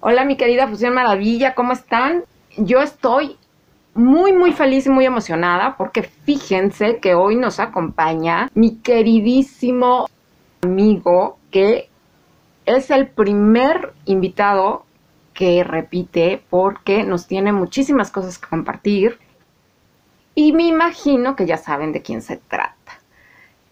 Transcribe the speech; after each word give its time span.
Hola 0.00 0.24
mi 0.24 0.36
querida 0.36 0.68
Fusión 0.68 0.94
Maravilla, 0.94 1.56
¿cómo 1.56 1.72
están? 1.72 2.22
Yo 2.56 2.80
estoy 2.82 3.36
muy 3.94 4.32
muy 4.32 4.52
feliz 4.52 4.86
y 4.86 4.90
muy 4.90 5.04
emocionada 5.04 5.76
porque 5.76 6.04
fíjense 6.04 7.00
que 7.00 7.14
hoy 7.14 7.34
nos 7.34 7.58
acompaña 7.58 8.48
mi 8.54 8.76
queridísimo 8.76 10.06
amigo 10.62 11.40
que 11.50 11.88
es 12.64 12.92
el 12.92 13.08
primer 13.08 13.92
invitado 14.04 14.84
que 15.34 15.64
repite 15.64 16.44
porque 16.48 17.02
nos 17.02 17.26
tiene 17.26 17.52
muchísimas 17.52 18.12
cosas 18.12 18.38
que 18.38 18.46
compartir 18.46 19.18
y 20.36 20.52
me 20.52 20.62
imagino 20.68 21.34
que 21.34 21.44
ya 21.44 21.56
saben 21.56 21.90
de 21.90 22.02
quién 22.02 22.22
se 22.22 22.36
trata. 22.36 23.00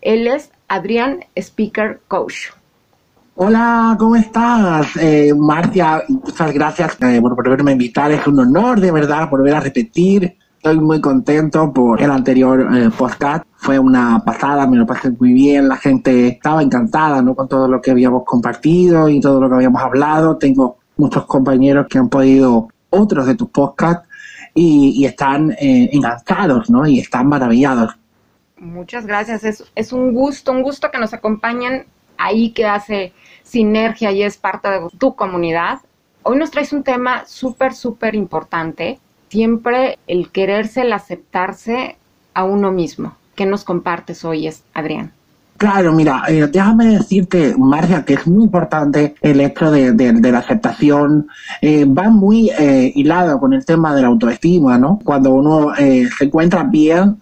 Él 0.01 0.27
es 0.27 0.51
Adrián 0.66 1.24
Speaker 1.37 2.01
Coach. 2.09 2.49
Hola, 3.38 3.95
¿cómo 3.98 4.16
estás? 4.16 4.96
Eh, 4.96 5.30
Marcia, 5.37 6.02
muchas 6.09 6.54
gracias 6.54 6.96
eh, 7.02 7.20
por 7.20 7.37
volverme 7.37 7.73
a 7.73 7.74
invitar. 7.74 8.10
Es 8.10 8.26
un 8.26 8.40
honor, 8.40 8.80
de 8.80 8.90
verdad, 8.90 9.29
volver 9.29 9.54
a 9.54 9.60
repetir. 9.60 10.38
Estoy 10.56 10.80
muy 10.80 11.02
contento 11.02 11.70
por 11.70 12.01
el 12.01 12.10
anterior 12.10 12.66
eh, 12.74 12.88
podcast. 12.96 13.45
Fue 13.57 13.79
una 13.79 14.23
pasada, 14.24 14.66
me 14.66 14.79
lo 14.79 14.87
pasé 14.87 15.10
muy 15.10 15.34
bien. 15.34 15.68
La 15.68 15.76
gente 15.76 16.29
estaba 16.29 16.62
encantada 16.62 17.20
¿no? 17.20 17.34
con 17.34 17.46
todo 17.46 17.68
lo 17.68 17.82
que 17.82 17.90
habíamos 17.90 18.24
compartido 18.24 19.07
y 19.10 19.20
todo 19.20 19.38
lo 19.38 19.51
que 19.51 19.57
habíamos 19.57 19.82
hablado. 19.82 20.38
Tengo 20.38 20.79
muchos 20.96 21.26
compañeros 21.26 21.88
que 21.90 21.98
han 21.98 22.09
podido 22.09 22.68
otros 22.88 23.26
de 23.26 23.34
tus 23.34 23.51
podcasts 23.51 24.09
y, 24.54 24.95
y 24.96 25.04
están 25.04 25.51
eh, 25.60 25.90
encantados 25.92 26.70
¿no? 26.70 26.87
y 26.87 27.01
están 27.01 27.29
maravillados. 27.29 27.98
Muchas 28.57 29.04
gracias. 29.04 29.45
Es, 29.45 29.62
es 29.74 29.92
un 29.92 30.14
gusto, 30.14 30.52
un 30.52 30.62
gusto 30.62 30.90
que 30.90 30.98
nos 30.98 31.12
acompañen 31.12 31.84
ahí 32.18 32.51
que 32.51 32.64
hace 32.64 33.12
sinergia 33.47 34.13
y 34.13 34.23
es 34.23 34.37
parte 34.37 34.69
de 34.69 34.80
tu 34.99 35.15
comunidad. 35.15 35.79
Hoy 36.23 36.37
nos 36.37 36.51
traes 36.51 36.73
un 36.73 36.83
tema 36.83 37.25
súper, 37.27 37.73
súper 37.75 38.15
importante. 38.15 38.99
Siempre 39.29 39.99
el 40.07 40.30
quererse, 40.30 40.83
el 40.83 40.93
aceptarse 40.93 41.97
a 42.35 42.45
uno 42.45 42.73
mismo. 42.73 43.16
¿Qué 43.35 43.47
nos 43.47 43.65
compartes 43.65 44.25
hoy, 44.25 44.51
Adrián? 44.75 45.13
Claro, 45.57 45.93
mira, 45.95 46.25
eh, 46.29 46.47
déjame 46.53 46.99
decirte, 46.99 47.55
Marcia, 47.57 48.05
que 48.05 48.15
es 48.15 48.27
muy 48.27 48.45
importante 48.45 49.15
el 49.23 49.41
hecho 49.41 49.71
de, 49.71 49.93
de, 49.93 50.33
la 50.33 50.38
aceptación. 50.38 51.29
Eh, 51.63 51.87
va 51.87 52.10
muy 52.10 52.51
eh, 52.51 52.93
hilado 52.95 53.41
con 53.41 53.55
el 53.55 53.65
tema 53.65 53.95
de 53.95 54.03
la 54.03 54.09
autoestima, 54.09 54.77
¿no? 54.77 54.99
Cuando 55.03 55.31
uno 55.31 55.75
eh, 55.77 56.09
se 56.19 56.27
encuentra 56.27 56.63
bien, 56.65 57.16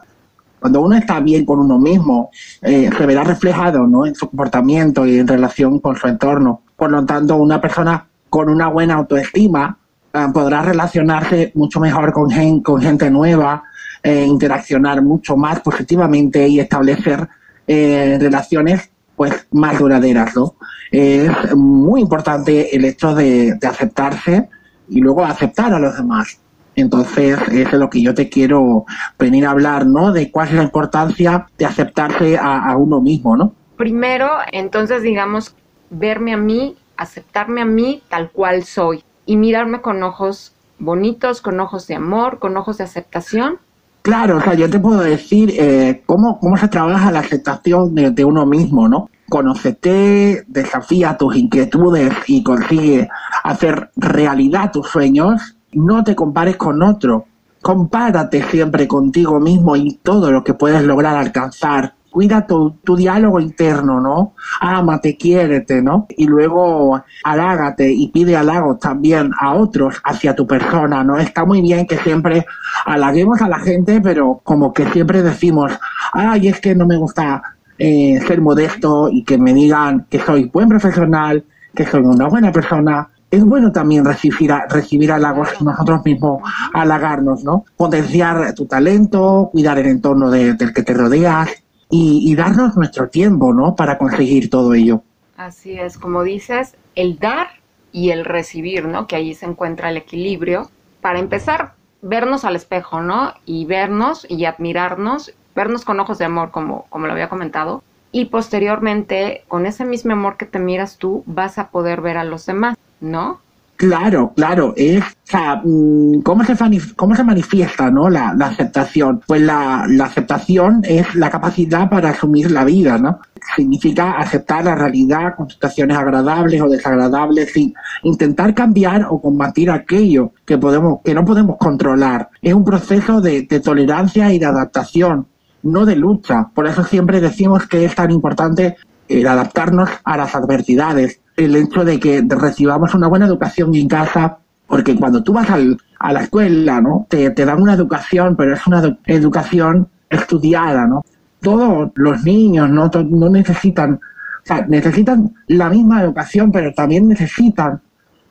cuando 0.64 0.80
uno 0.80 0.96
está 0.96 1.20
bien 1.20 1.44
con 1.44 1.58
uno 1.58 1.78
mismo, 1.78 2.30
eh, 2.62 2.88
se 2.96 3.04
verá 3.04 3.22
reflejado 3.22 3.86
¿no? 3.86 4.06
en 4.06 4.14
su 4.14 4.30
comportamiento 4.30 5.04
y 5.04 5.18
en 5.18 5.28
relación 5.28 5.78
con 5.78 5.94
su 5.94 6.08
entorno. 6.08 6.62
Por 6.74 6.90
lo 6.90 7.04
tanto, 7.04 7.36
una 7.36 7.60
persona 7.60 8.06
con 8.30 8.48
una 8.48 8.68
buena 8.68 8.94
autoestima 8.94 9.76
eh, 10.14 10.26
podrá 10.32 10.62
relacionarse 10.62 11.52
mucho 11.54 11.80
mejor 11.80 12.14
con, 12.14 12.30
gen, 12.30 12.62
con 12.62 12.80
gente 12.80 13.10
nueva, 13.10 13.62
eh, 14.02 14.24
interaccionar 14.24 15.02
mucho 15.02 15.36
más 15.36 15.60
positivamente 15.60 16.48
y 16.48 16.60
establecer 16.60 17.28
eh, 17.66 18.16
relaciones 18.18 18.88
pues 19.16 19.46
más 19.50 19.78
duraderas. 19.78 20.34
¿no? 20.34 20.54
Es 20.90 21.54
muy 21.54 22.00
importante 22.00 22.74
el 22.74 22.86
hecho 22.86 23.14
de 23.14 23.58
aceptarse 23.68 24.48
y 24.88 25.00
luego 25.00 25.26
aceptar 25.26 25.74
a 25.74 25.78
los 25.78 25.94
demás. 25.94 26.38
Entonces, 26.76 27.38
eso 27.52 27.70
es 27.70 27.72
lo 27.72 27.88
que 27.88 28.02
yo 28.02 28.14
te 28.14 28.28
quiero 28.28 28.84
venir 29.18 29.46
a 29.46 29.50
hablar, 29.50 29.86
¿no? 29.86 30.12
De 30.12 30.30
cuál 30.30 30.48
es 30.48 30.54
la 30.54 30.62
importancia 30.62 31.46
de 31.58 31.64
aceptarse 31.64 32.36
a, 32.36 32.70
a, 32.70 32.76
uno 32.76 33.00
mismo, 33.00 33.36
¿no? 33.36 33.52
Primero, 33.76 34.28
entonces, 34.52 35.02
digamos, 35.02 35.54
verme 35.90 36.32
a 36.32 36.36
mí, 36.36 36.76
aceptarme 36.96 37.62
a 37.62 37.64
mí 37.64 38.02
tal 38.08 38.30
cual 38.30 38.64
soy 38.64 39.04
y 39.26 39.36
mirarme 39.36 39.80
con 39.80 40.02
ojos 40.02 40.54
bonitos, 40.78 41.40
con 41.40 41.60
ojos 41.60 41.86
de 41.86 41.94
amor, 41.94 42.38
con 42.38 42.56
ojos 42.56 42.78
de 42.78 42.84
aceptación. 42.84 43.58
Claro, 44.02 44.36
o 44.36 44.40
sea, 44.40 44.54
yo 44.54 44.68
te 44.68 44.78
puedo 44.78 45.00
decir 45.00 45.54
eh, 45.58 46.02
cómo, 46.04 46.38
cómo 46.38 46.56
se 46.56 46.68
trabaja 46.68 47.10
la 47.10 47.20
aceptación 47.20 47.94
de, 47.94 48.10
de 48.10 48.24
uno 48.24 48.44
mismo, 48.44 48.86
¿no? 48.86 49.08
Conócete, 49.30 50.44
desafía 50.46 51.16
tus 51.16 51.36
inquietudes 51.36 52.12
y 52.26 52.42
consigue 52.42 53.08
hacer 53.42 53.90
realidad 53.96 54.70
tus 54.72 54.88
sueños 54.88 55.56
no 55.74 56.04
te 56.04 56.14
compares 56.14 56.56
con 56.56 56.82
otro. 56.82 57.26
Compárate 57.62 58.42
siempre 58.42 58.86
contigo 58.86 59.40
mismo 59.40 59.74
y 59.76 59.98
todo 60.02 60.30
lo 60.30 60.44
que 60.44 60.54
puedes 60.54 60.82
lograr 60.82 61.16
alcanzar. 61.16 61.94
Cuida 62.10 62.46
tu, 62.46 62.78
diálogo 62.96 63.40
interno, 63.40 64.00
¿no? 64.00 64.34
Ámate, 64.60 65.16
quiérete, 65.16 65.82
¿no? 65.82 66.06
Y 66.10 66.26
luego 66.26 67.02
halágate 67.24 67.90
y 67.90 68.08
pide 68.08 68.36
halagos 68.36 68.78
también 68.78 69.32
a 69.40 69.54
otros 69.54 70.00
hacia 70.04 70.36
tu 70.36 70.46
persona, 70.46 71.02
¿no? 71.02 71.16
Está 71.16 71.44
muy 71.44 71.60
bien 71.60 71.86
que 71.86 71.98
siempre 71.98 72.46
halaguemos 72.84 73.42
a 73.42 73.48
la 73.48 73.58
gente, 73.58 74.00
pero 74.00 74.40
como 74.44 74.72
que 74.72 74.86
siempre 74.90 75.22
decimos, 75.22 75.72
ay, 76.12 76.48
es 76.48 76.60
que 76.60 76.76
no 76.76 76.86
me 76.86 76.96
gusta 76.96 77.42
eh, 77.78 78.20
ser 78.28 78.40
modesto 78.40 79.08
y 79.10 79.24
que 79.24 79.36
me 79.36 79.52
digan 79.52 80.06
que 80.08 80.20
soy 80.20 80.44
buen 80.44 80.68
profesional, 80.68 81.44
que 81.74 81.84
soy 81.84 82.02
una 82.02 82.28
buena 82.28 82.52
persona, 82.52 83.08
es 83.34 83.44
bueno 83.44 83.72
también 83.72 84.04
recibir, 84.04 84.52
recibir 84.68 85.12
halagos 85.12 85.48
y 85.60 85.64
nosotros 85.64 86.04
mismos 86.04 86.42
halagarnos, 86.72 87.44
¿no? 87.44 87.64
Potenciar 87.76 88.54
tu 88.54 88.66
talento, 88.66 89.50
cuidar 89.52 89.78
el 89.78 89.86
entorno 89.86 90.30
de, 90.30 90.54
del 90.54 90.72
que 90.72 90.82
te 90.82 90.94
rodeas 90.94 91.50
y, 91.90 92.34
darnos 92.34 92.76
nuestro 92.76 93.08
tiempo, 93.08 93.52
¿no? 93.52 93.76
Para 93.76 93.98
conseguir 93.98 94.50
todo 94.50 94.74
ello. 94.74 95.02
Así 95.36 95.78
es, 95.78 95.96
como 95.98 96.22
dices, 96.22 96.76
el 96.94 97.18
dar 97.18 97.48
y 97.92 98.10
el 98.10 98.24
recibir, 98.24 98.86
¿no? 98.86 99.06
Que 99.06 99.16
ahí 99.16 99.34
se 99.34 99.46
encuentra 99.46 99.90
el 99.90 99.96
equilibrio. 99.96 100.70
Para 101.00 101.20
empezar, 101.20 101.74
vernos 102.02 102.44
al 102.44 102.56
espejo, 102.56 103.00
¿no? 103.00 103.34
Y 103.46 103.66
vernos 103.66 104.26
y 104.28 104.44
admirarnos, 104.44 105.32
vernos 105.54 105.84
con 105.84 106.00
ojos 106.00 106.18
de 106.18 106.24
amor, 106.24 106.50
como, 106.50 106.86
como 106.88 107.06
lo 107.06 107.12
había 107.12 107.28
comentado. 107.28 107.82
Y 108.10 108.26
posteriormente, 108.26 109.44
con 109.48 109.66
ese 109.66 109.84
mismo 109.84 110.12
amor 110.12 110.36
que 110.36 110.46
te 110.46 110.58
miras 110.58 110.98
tú, 110.98 111.22
vas 111.26 111.58
a 111.58 111.68
poder 111.70 112.00
ver 112.00 112.16
a 112.16 112.24
los 112.24 112.46
demás. 112.46 112.76
¿No? 113.04 113.40
Claro, 113.76 114.32
claro, 114.36 114.72
es, 114.76 115.02
sea, 115.24 115.60
¿cómo 115.62 116.44
se, 116.44 116.54
cómo 116.94 117.16
se 117.16 117.24
manifiesta, 117.24 117.90
no? 117.90 118.08
La, 118.08 118.32
la 118.32 118.46
aceptación. 118.46 119.20
Pues 119.26 119.42
la, 119.42 119.84
la, 119.88 120.04
aceptación 120.04 120.82
es 120.84 121.12
la 121.16 121.28
capacidad 121.28 121.90
para 121.90 122.10
asumir 122.10 122.52
la 122.52 122.64
vida, 122.64 122.98
¿no? 122.98 123.18
Significa 123.56 124.12
aceptar 124.12 124.64
la 124.64 124.76
realidad 124.76 125.34
con 125.36 125.50
situaciones 125.50 125.96
agradables 125.96 126.62
o 126.62 126.68
desagradables 126.68 127.56
y 127.56 127.74
intentar 128.04 128.54
cambiar 128.54 129.06
o 129.10 129.20
combatir 129.20 129.70
aquello 129.70 130.32
que 130.44 130.56
podemos, 130.56 131.00
que 131.04 131.14
no 131.14 131.24
podemos 131.24 131.56
controlar. 131.58 132.28
Es 132.40 132.54
un 132.54 132.64
proceso 132.64 133.20
de, 133.20 133.42
de 133.42 133.58
tolerancia 133.58 134.32
y 134.32 134.38
de 134.38 134.46
adaptación, 134.46 135.26
no 135.64 135.84
de 135.84 135.96
lucha. 135.96 136.48
Por 136.54 136.68
eso 136.68 136.84
siempre 136.84 137.20
decimos 137.20 137.66
que 137.66 137.84
es 137.84 137.94
tan 137.96 138.12
importante 138.12 138.76
el 139.08 139.26
adaptarnos 139.26 139.90
a 140.04 140.16
las 140.16 140.34
adversidades, 140.34 141.20
el 141.36 141.56
hecho 141.56 141.84
de 141.84 141.98
que 141.98 142.24
recibamos 142.28 142.94
una 142.94 143.08
buena 143.08 143.26
educación 143.26 143.74
en 143.74 143.88
casa, 143.88 144.38
porque 144.66 144.96
cuando 144.96 145.22
tú 145.22 145.32
vas 145.32 145.50
al, 145.50 145.78
a 145.98 146.12
la 146.12 146.22
escuela, 146.22 146.80
¿no? 146.80 147.06
Te, 147.08 147.30
dan 147.30 147.60
una 147.60 147.74
educación, 147.74 148.36
pero 148.36 148.54
es 148.54 148.66
una 148.66 148.96
educación 149.06 149.88
estudiada, 150.08 150.86
¿no? 150.86 151.04
Todos 151.40 151.90
los 151.94 152.24
niños 152.24 152.70
no, 152.70 152.90
no 153.10 153.28
necesitan, 153.28 153.94
o 153.94 154.46
sea, 154.46 154.64
necesitan 154.66 155.34
la 155.48 155.68
misma 155.68 156.02
educación, 156.02 156.50
pero 156.52 156.72
también 156.72 157.08
necesitan 157.08 157.80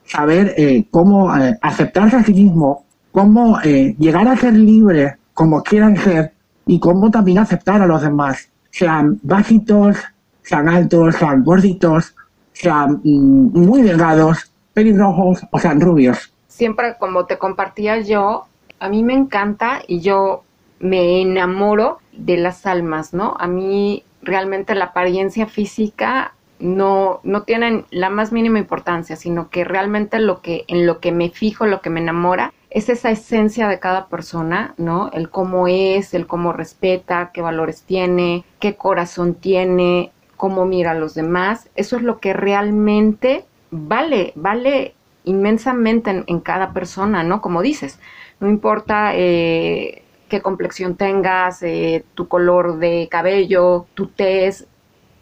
saber 0.04 0.54
eh, 0.56 0.86
cómo 0.90 1.34
eh, 1.36 1.58
aceptarse 1.62 2.16
a 2.16 2.24
sí 2.24 2.34
mismo, 2.34 2.84
cómo 3.12 3.60
eh, 3.62 3.94
llegar 3.98 4.26
a 4.28 4.36
ser 4.36 4.54
libres 4.54 5.14
como 5.32 5.62
quieran 5.62 5.96
ser 5.96 6.32
y 6.66 6.78
cómo 6.78 7.10
también 7.10 7.38
aceptar 7.38 7.82
a 7.82 7.86
los 7.86 8.02
demás, 8.02 8.48
sean 8.70 9.18
bajitos, 9.22 9.96
sean 10.42 10.68
altos, 10.68 11.16
sean 11.16 11.44
gorditos, 11.44 12.14
sean 12.54 13.00
mmm, 13.04 13.66
muy 13.66 13.82
delgados, 13.82 14.50
pelirrojos 14.72 15.44
o 15.50 15.58
sean 15.58 15.80
rubios. 15.80 16.32
Siempre 16.48 16.96
como 16.98 17.26
te 17.26 17.36
compartía 17.36 18.00
yo, 18.00 18.46
a 18.80 18.88
mí 18.88 19.02
me 19.02 19.14
encanta 19.14 19.82
y 19.86 20.00
yo 20.00 20.42
me 20.78 21.20
enamoro 21.20 21.98
de 22.12 22.36
las 22.36 22.66
almas, 22.66 23.12
¿no? 23.12 23.36
A 23.38 23.46
mí 23.46 24.04
realmente 24.22 24.74
la 24.74 24.86
apariencia 24.86 25.46
física 25.46 26.34
no, 26.58 27.20
no 27.24 27.44
la 27.90 28.10
más 28.10 28.32
mínima 28.32 28.58
importancia, 28.58 29.16
sino 29.16 29.50
que 29.50 29.64
realmente 29.64 30.18
lo 30.18 30.40
que, 30.40 30.64
en 30.68 30.86
lo 30.86 31.00
que 31.00 31.12
me 31.12 31.30
fijo, 31.30 31.66
lo 31.66 31.80
que 31.80 31.90
me 31.90 32.00
enamora, 32.00 32.52
es 32.70 32.88
esa 32.88 33.10
esencia 33.10 33.68
de 33.68 33.78
cada 33.78 34.08
persona, 34.08 34.74
¿no? 34.78 35.10
El 35.12 35.30
cómo 35.30 35.68
es, 35.68 36.12
el 36.12 36.26
cómo 36.26 36.52
respeta, 36.52 37.30
qué 37.32 37.40
valores 37.40 37.82
tiene, 37.82 38.44
qué 38.58 38.76
corazón 38.76 39.34
tiene, 39.34 40.10
cómo 40.44 40.66
mira 40.66 40.90
a 40.90 40.94
los 40.94 41.14
demás. 41.14 41.70
Eso 41.74 41.96
es 41.96 42.02
lo 42.02 42.20
que 42.20 42.34
realmente 42.34 43.46
vale, 43.70 44.34
vale 44.34 44.92
inmensamente 45.24 46.22
en, 46.26 46.40
cada 46.40 46.74
persona, 46.74 47.22
¿no? 47.22 47.40
Como 47.40 47.62
dices, 47.62 47.98
no 48.40 48.50
importa 48.50 49.12
eh, 49.14 50.02
qué 50.28 50.42
complexión 50.42 50.96
tengas, 50.96 51.62
eh, 51.62 52.04
tu 52.12 52.28
color 52.28 52.78
de 52.78 53.08
cabello, 53.10 53.86
tu 53.94 54.08
tez, 54.08 54.66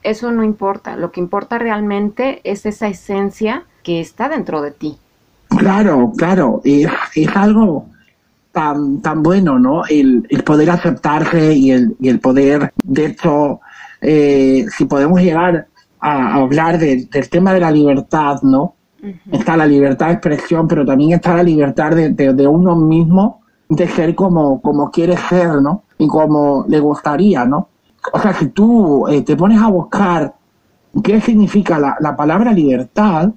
eso 0.02 0.32
no 0.32 0.42
importa. 0.42 0.96
Lo 0.96 1.12
que 1.12 1.20
importa 1.20 1.56
realmente 1.56 2.40
es 2.42 2.66
esa 2.66 2.88
esencia 2.88 3.66
que 3.84 4.00
está 4.00 4.28
dentro 4.28 4.60
de 4.60 4.72
ti. 4.72 4.98
Claro, 5.56 6.10
claro, 6.18 6.62
es, 6.64 6.88
algo 7.36 7.86
tan, 8.50 9.00
tan 9.00 9.22
bueno, 9.22 9.60
¿no? 9.60 9.84
El, 9.88 10.26
poder 10.44 10.70
aceptarse 10.70 11.54
y 11.54 11.70
el, 11.70 11.94
y 12.00 12.08
el 12.08 12.18
poder, 12.18 12.72
de 12.82 13.06
hecho, 13.06 13.60
eh, 14.02 14.66
si 14.76 14.84
podemos 14.86 15.20
llegar 15.20 15.68
a, 16.00 16.34
hablar 16.34 16.78
del 16.78 17.08
tema 17.30 17.54
de 17.54 17.60
la 17.60 17.70
libertad, 17.70 18.42
¿no? 18.42 18.74
Está 19.30 19.56
la 19.56 19.66
libertad 19.66 20.08
de 20.08 20.12
expresión, 20.12 20.68
pero 20.68 20.84
también 20.84 21.12
está 21.12 21.36
la 21.36 21.42
libertad 21.42 21.92
de, 21.92 22.46
uno 22.46 22.76
mismo 22.76 23.40
de 23.68 23.88
ser 23.88 24.14
como, 24.14 24.60
como 24.60 24.90
quiere 24.90 25.16
ser, 25.16 25.62
¿no? 25.62 25.84
Y 25.98 26.08
como 26.08 26.64
le 26.68 26.80
gustaría, 26.80 27.44
¿no? 27.44 27.68
O 28.12 28.18
sea, 28.18 28.34
si 28.34 28.48
tú 28.48 29.06
eh, 29.08 29.22
te 29.22 29.36
pones 29.36 29.60
a 29.60 29.68
buscar 29.68 30.34
qué 31.02 31.20
significa 31.20 31.78
la, 31.78 31.96
la 32.00 32.16
palabra 32.16 32.52
libertad, 32.52 33.30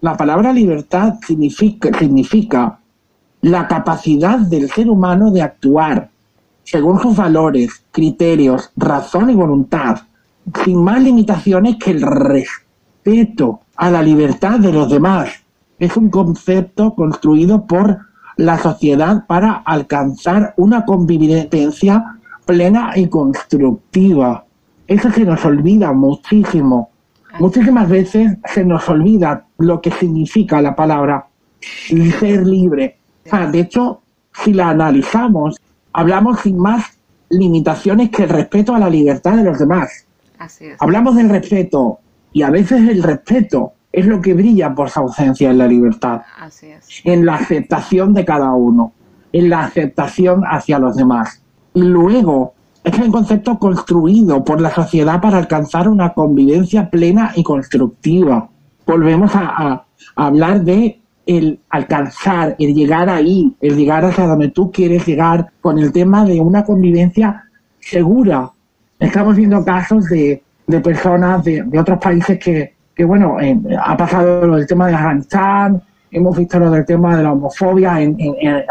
la 0.00 0.16
palabra 0.16 0.52
libertad 0.52 1.14
significa, 1.26 1.96
significa 1.98 2.78
la 3.42 3.68
capacidad 3.68 4.38
del 4.38 4.70
ser 4.70 4.88
humano 4.88 5.30
de 5.30 5.42
actuar 5.42 6.10
según 6.66 7.00
sus 7.00 7.16
valores, 7.16 7.84
criterios, 7.92 8.72
razón 8.76 9.30
y 9.30 9.34
voluntad, 9.34 10.00
sin 10.64 10.82
más 10.82 11.00
limitaciones 11.00 11.76
que 11.76 11.92
el 11.92 12.02
respeto 12.02 13.60
a 13.76 13.90
la 13.90 14.02
libertad 14.02 14.58
de 14.58 14.72
los 14.72 14.90
demás. 14.90 15.30
Es 15.78 15.96
un 15.96 16.10
concepto 16.10 16.94
construido 16.94 17.66
por 17.66 17.98
la 18.36 18.58
sociedad 18.58 19.26
para 19.26 19.52
alcanzar 19.52 20.54
una 20.56 20.84
convivencia 20.84 22.18
plena 22.44 22.92
y 22.96 23.08
constructiva. 23.08 24.44
Eso 24.88 25.10
se 25.12 25.24
nos 25.24 25.44
olvida 25.44 25.92
muchísimo. 25.92 26.90
Muchísimas 27.38 27.88
veces 27.88 28.38
se 28.44 28.64
nos 28.64 28.88
olvida 28.88 29.46
lo 29.58 29.80
que 29.80 29.92
significa 29.92 30.60
la 30.60 30.74
palabra 30.74 31.28
ser 31.60 32.44
libre. 32.44 32.98
de 33.52 33.60
hecho, 33.60 34.00
si 34.32 34.52
la 34.52 34.70
analizamos, 34.70 35.56
hablamos 35.96 36.40
sin 36.40 36.58
más 36.58 36.98
limitaciones 37.30 38.10
que 38.10 38.24
el 38.24 38.28
respeto 38.28 38.74
a 38.74 38.78
la 38.78 38.90
libertad 38.90 39.36
de 39.36 39.44
los 39.44 39.58
demás. 39.58 40.06
Hablamos 40.78 41.16
del 41.16 41.30
respeto 41.30 42.00
y 42.32 42.42
a 42.42 42.50
veces 42.50 42.86
el 42.86 43.02
respeto 43.02 43.72
es 43.90 44.04
lo 44.04 44.20
que 44.20 44.34
brilla 44.34 44.74
por 44.74 44.90
su 44.90 45.00
ausencia 45.00 45.50
en 45.50 45.56
la 45.56 45.66
libertad. 45.66 46.20
En 47.04 47.24
la 47.24 47.36
aceptación 47.36 48.12
de 48.12 48.26
cada 48.26 48.52
uno, 48.52 48.92
en 49.32 49.48
la 49.48 49.64
aceptación 49.64 50.42
hacia 50.44 50.78
los 50.78 50.96
demás. 50.96 51.42
Y 51.72 51.80
luego 51.80 52.52
es 52.84 52.98
un 52.98 53.10
concepto 53.10 53.58
construido 53.58 54.44
por 54.44 54.60
la 54.60 54.74
sociedad 54.74 55.18
para 55.22 55.38
alcanzar 55.38 55.88
una 55.88 56.12
convivencia 56.12 56.90
plena 56.90 57.32
y 57.34 57.42
constructiva. 57.42 58.50
Volvemos 58.86 59.30
a, 59.34 59.86
hablar 60.14 60.62
de 60.62 61.00
el 61.26 61.58
alcanzar, 61.70 62.54
el 62.58 62.74
llegar 62.74 63.10
ahí, 63.10 63.54
el 63.60 63.76
llegar 63.76 64.04
hacia 64.04 64.26
donde 64.26 64.50
tú 64.50 64.70
quieres 64.70 65.04
llegar 65.04 65.48
con 65.60 65.78
el 65.78 65.92
tema 65.92 66.24
de 66.24 66.40
una 66.40 66.64
convivencia 66.64 67.44
segura. 67.80 68.50
Estamos 68.98 69.36
viendo 69.36 69.64
casos 69.64 70.08
de, 70.08 70.42
personas 70.82 71.44
de, 71.44 71.64
otros 71.78 71.98
países 71.98 72.38
que, 72.38 73.04
bueno, 73.04 73.40
eh, 73.40 73.58
ha 73.84 73.96
pasado 73.96 74.56
el 74.56 74.66
tema 74.66 74.86
de 74.86 74.94
Afganistán, 74.94 75.82
hemos 76.10 76.38
visto 76.38 76.58
lo 76.58 76.70
del 76.70 76.86
tema 76.86 77.16
de 77.16 77.22
la 77.24 77.32
homofobia 77.32 78.00
en, 78.00 78.16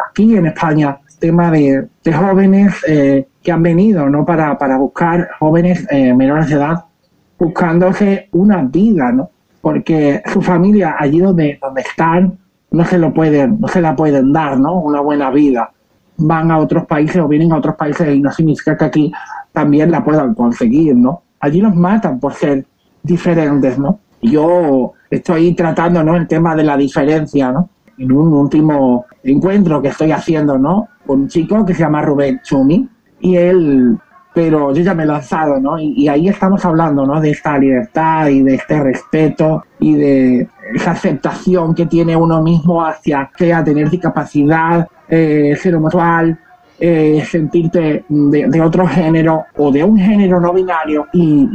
aquí 0.09 0.35
en 0.35 0.47
España, 0.47 0.97
tema 1.19 1.51
de, 1.51 1.87
jóvenes 2.13 2.75
eh, 2.87 3.27
que 3.41 3.51
han 3.51 3.63
venido 3.63 4.09
¿no? 4.09 4.25
para, 4.25 4.57
para 4.57 4.77
buscar 4.77 5.29
jóvenes 5.39 5.85
eh, 5.91 6.13
menores 6.13 6.49
de 6.49 6.55
edad 6.55 6.85
buscándose 7.37 8.29
una 8.31 8.61
vida, 8.63 9.11
¿no? 9.11 9.29
Porque 9.61 10.21
su 10.31 10.41
familia 10.41 10.95
allí 10.97 11.19
donde, 11.19 11.57
donde 11.61 11.81
están 11.81 12.37
no 12.75 12.83
se 12.83 12.97
lo 12.97 13.13
pueden, 13.13 13.57
no 13.59 13.67
se 13.69 13.79
la 13.79 13.95
pueden 13.95 14.33
dar, 14.33 14.59
¿no? 14.59 14.81
Una 14.81 14.99
buena 14.99 15.29
vida. 15.29 15.71
Van 16.17 16.51
a 16.51 16.57
otros 16.57 16.85
países 16.85 17.17
o 17.17 17.27
vienen 17.27 17.53
a 17.53 17.57
otros 17.57 17.75
países 17.75 18.13
y 18.13 18.19
no 18.19 18.31
significa 18.31 18.77
que 18.77 18.85
aquí 18.85 19.13
también 19.53 19.91
la 19.91 20.03
puedan 20.03 20.33
conseguir, 20.33 20.93
¿no? 20.95 21.23
Allí 21.39 21.61
los 21.61 21.73
matan 21.73 22.19
por 22.19 22.33
ser 22.33 22.65
diferentes, 23.01 23.79
¿no? 23.79 23.99
Yo 24.21 24.91
estoy 25.09 25.53
tratando, 25.55 26.03
¿no? 26.03 26.17
El 26.17 26.27
tema 26.27 26.53
de 26.53 26.63
la 26.63 26.75
diferencia, 26.75 27.49
¿no? 27.51 27.69
En 27.97 28.11
un 28.11 28.33
último 28.33 29.05
encuentro 29.23 29.81
que 29.81 29.87
estoy 29.89 30.11
haciendo, 30.11 30.57
¿no? 30.57 30.89
Con 31.05 31.21
un 31.21 31.27
chico 31.29 31.65
que 31.65 31.73
se 31.73 31.79
llama 31.79 32.01
Rubén 32.01 32.41
Chumi, 32.43 32.89
y 33.21 33.37
él, 33.37 33.97
pero 34.35 34.73
yo 34.73 34.83
ya 34.83 34.93
me 34.93 35.03
he 35.03 35.05
lanzado, 35.05 35.61
¿no? 35.61 35.79
Y, 35.79 36.09
ahí 36.09 36.27
estamos 36.27 36.63
hablando, 36.65 37.05
¿no? 37.05 37.21
De 37.21 37.31
esta 37.31 37.57
libertad 37.57 38.27
y 38.27 38.41
de 38.43 38.55
este 38.55 38.83
respeto 38.83 39.63
y 39.79 39.95
de 39.95 40.49
esa 40.75 40.91
aceptación 40.91 41.73
que 41.73 41.85
tiene 41.85 42.17
uno 42.17 42.41
mismo 42.41 42.85
hacia, 42.85 43.31
sea 43.37 43.63
tener 43.63 43.89
discapacidad, 43.89 44.87
eh, 45.07 45.55
ser 45.57 45.75
homosexual, 45.75 46.37
eh, 46.77 47.25
sentirte 47.25 48.03
de, 48.09 48.61
otro 48.61 48.85
género 48.85 49.45
o 49.55 49.71
de 49.71 49.85
un 49.85 49.97
género 49.97 50.41
no 50.41 50.51
binario 50.51 51.07
y 51.13 51.47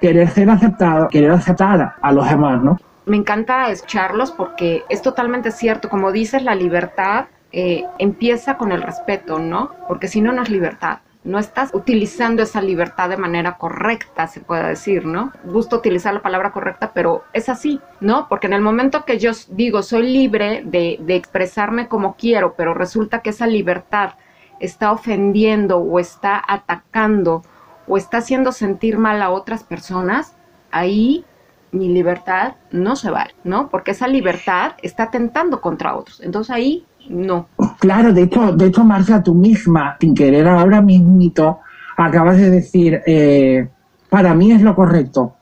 querer 0.00 0.30
ser 0.30 0.48
aceptado, 0.48 1.08
querer 1.08 1.32
aceptar 1.32 1.96
a 2.00 2.12
los 2.12 2.26
demás, 2.26 2.62
¿no? 2.62 2.78
Me 3.04 3.18
encanta 3.18 3.68
escucharlos 3.68 4.30
porque 4.30 4.84
es 4.88 5.02
totalmente 5.02 5.50
cierto, 5.50 5.90
como 5.90 6.12
dices, 6.12 6.42
la 6.42 6.54
libertad 6.54 7.26
eh, 7.52 7.84
empieza 7.98 8.56
con 8.56 8.72
el 8.72 8.80
respeto, 8.80 9.38
¿no? 9.38 9.72
Porque 9.86 10.08
si 10.08 10.22
no, 10.22 10.32
no 10.32 10.42
es 10.42 10.48
libertad. 10.48 11.00
No 11.24 11.38
estás 11.38 11.70
utilizando 11.72 12.42
esa 12.42 12.60
libertad 12.60 13.08
de 13.08 13.16
manera 13.16 13.56
correcta, 13.56 14.26
se 14.26 14.40
puede 14.40 14.68
decir, 14.68 15.06
¿no? 15.06 15.32
Gusto 15.44 15.76
utilizar 15.76 16.12
la 16.12 16.22
palabra 16.22 16.50
correcta, 16.50 16.92
pero 16.92 17.22
es 17.32 17.48
así, 17.48 17.80
¿no? 18.00 18.28
Porque 18.28 18.48
en 18.48 18.54
el 18.54 18.60
momento 18.60 19.04
que 19.04 19.18
yo 19.18 19.30
digo 19.48 19.82
soy 19.82 20.12
libre 20.12 20.62
de, 20.64 20.98
de 21.00 21.14
expresarme 21.14 21.86
como 21.86 22.16
quiero, 22.16 22.54
pero 22.56 22.74
resulta 22.74 23.20
que 23.20 23.30
esa 23.30 23.46
libertad 23.46 24.14
está 24.58 24.92
ofendiendo 24.92 25.78
o 25.78 26.00
está 26.00 26.42
atacando 26.46 27.42
o 27.86 27.96
está 27.96 28.18
haciendo 28.18 28.52
sentir 28.52 28.98
mal 28.98 29.22
a 29.22 29.30
otras 29.30 29.64
personas, 29.64 30.36
ahí 30.70 31.24
mi 31.72 31.88
libertad 31.88 32.56
no 32.70 32.96
se 32.96 33.10
vale, 33.10 33.34
¿no? 33.44 33.68
Porque 33.70 33.92
esa 33.92 34.06
libertad 34.06 34.72
está 34.82 35.04
atentando 35.04 35.60
contra 35.60 35.96
otros. 35.96 36.20
Entonces 36.20 36.54
ahí 36.54 36.86
no. 37.08 37.48
Claro, 37.78 38.12
de 38.12 38.22
hecho, 38.22 38.52
de 38.52 38.66
hecho, 38.66 38.84
Marcia, 38.84 39.22
tú 39.22 39.34
misma, 39.34 39.96
sin 40.00 40.14
querer 40.14 40.46
ahora 40.48 40.80
mismito, 40.80 41.58
acabas 41.96 42.38
de 42.38 42.50
decir, 42.50 43.00
eh, 43.06 43.68
para 44.08 44.34
mí 44.34 44.52
es 44.52 44.62
lo 44.62 44.74
correcto, 44.74 45.34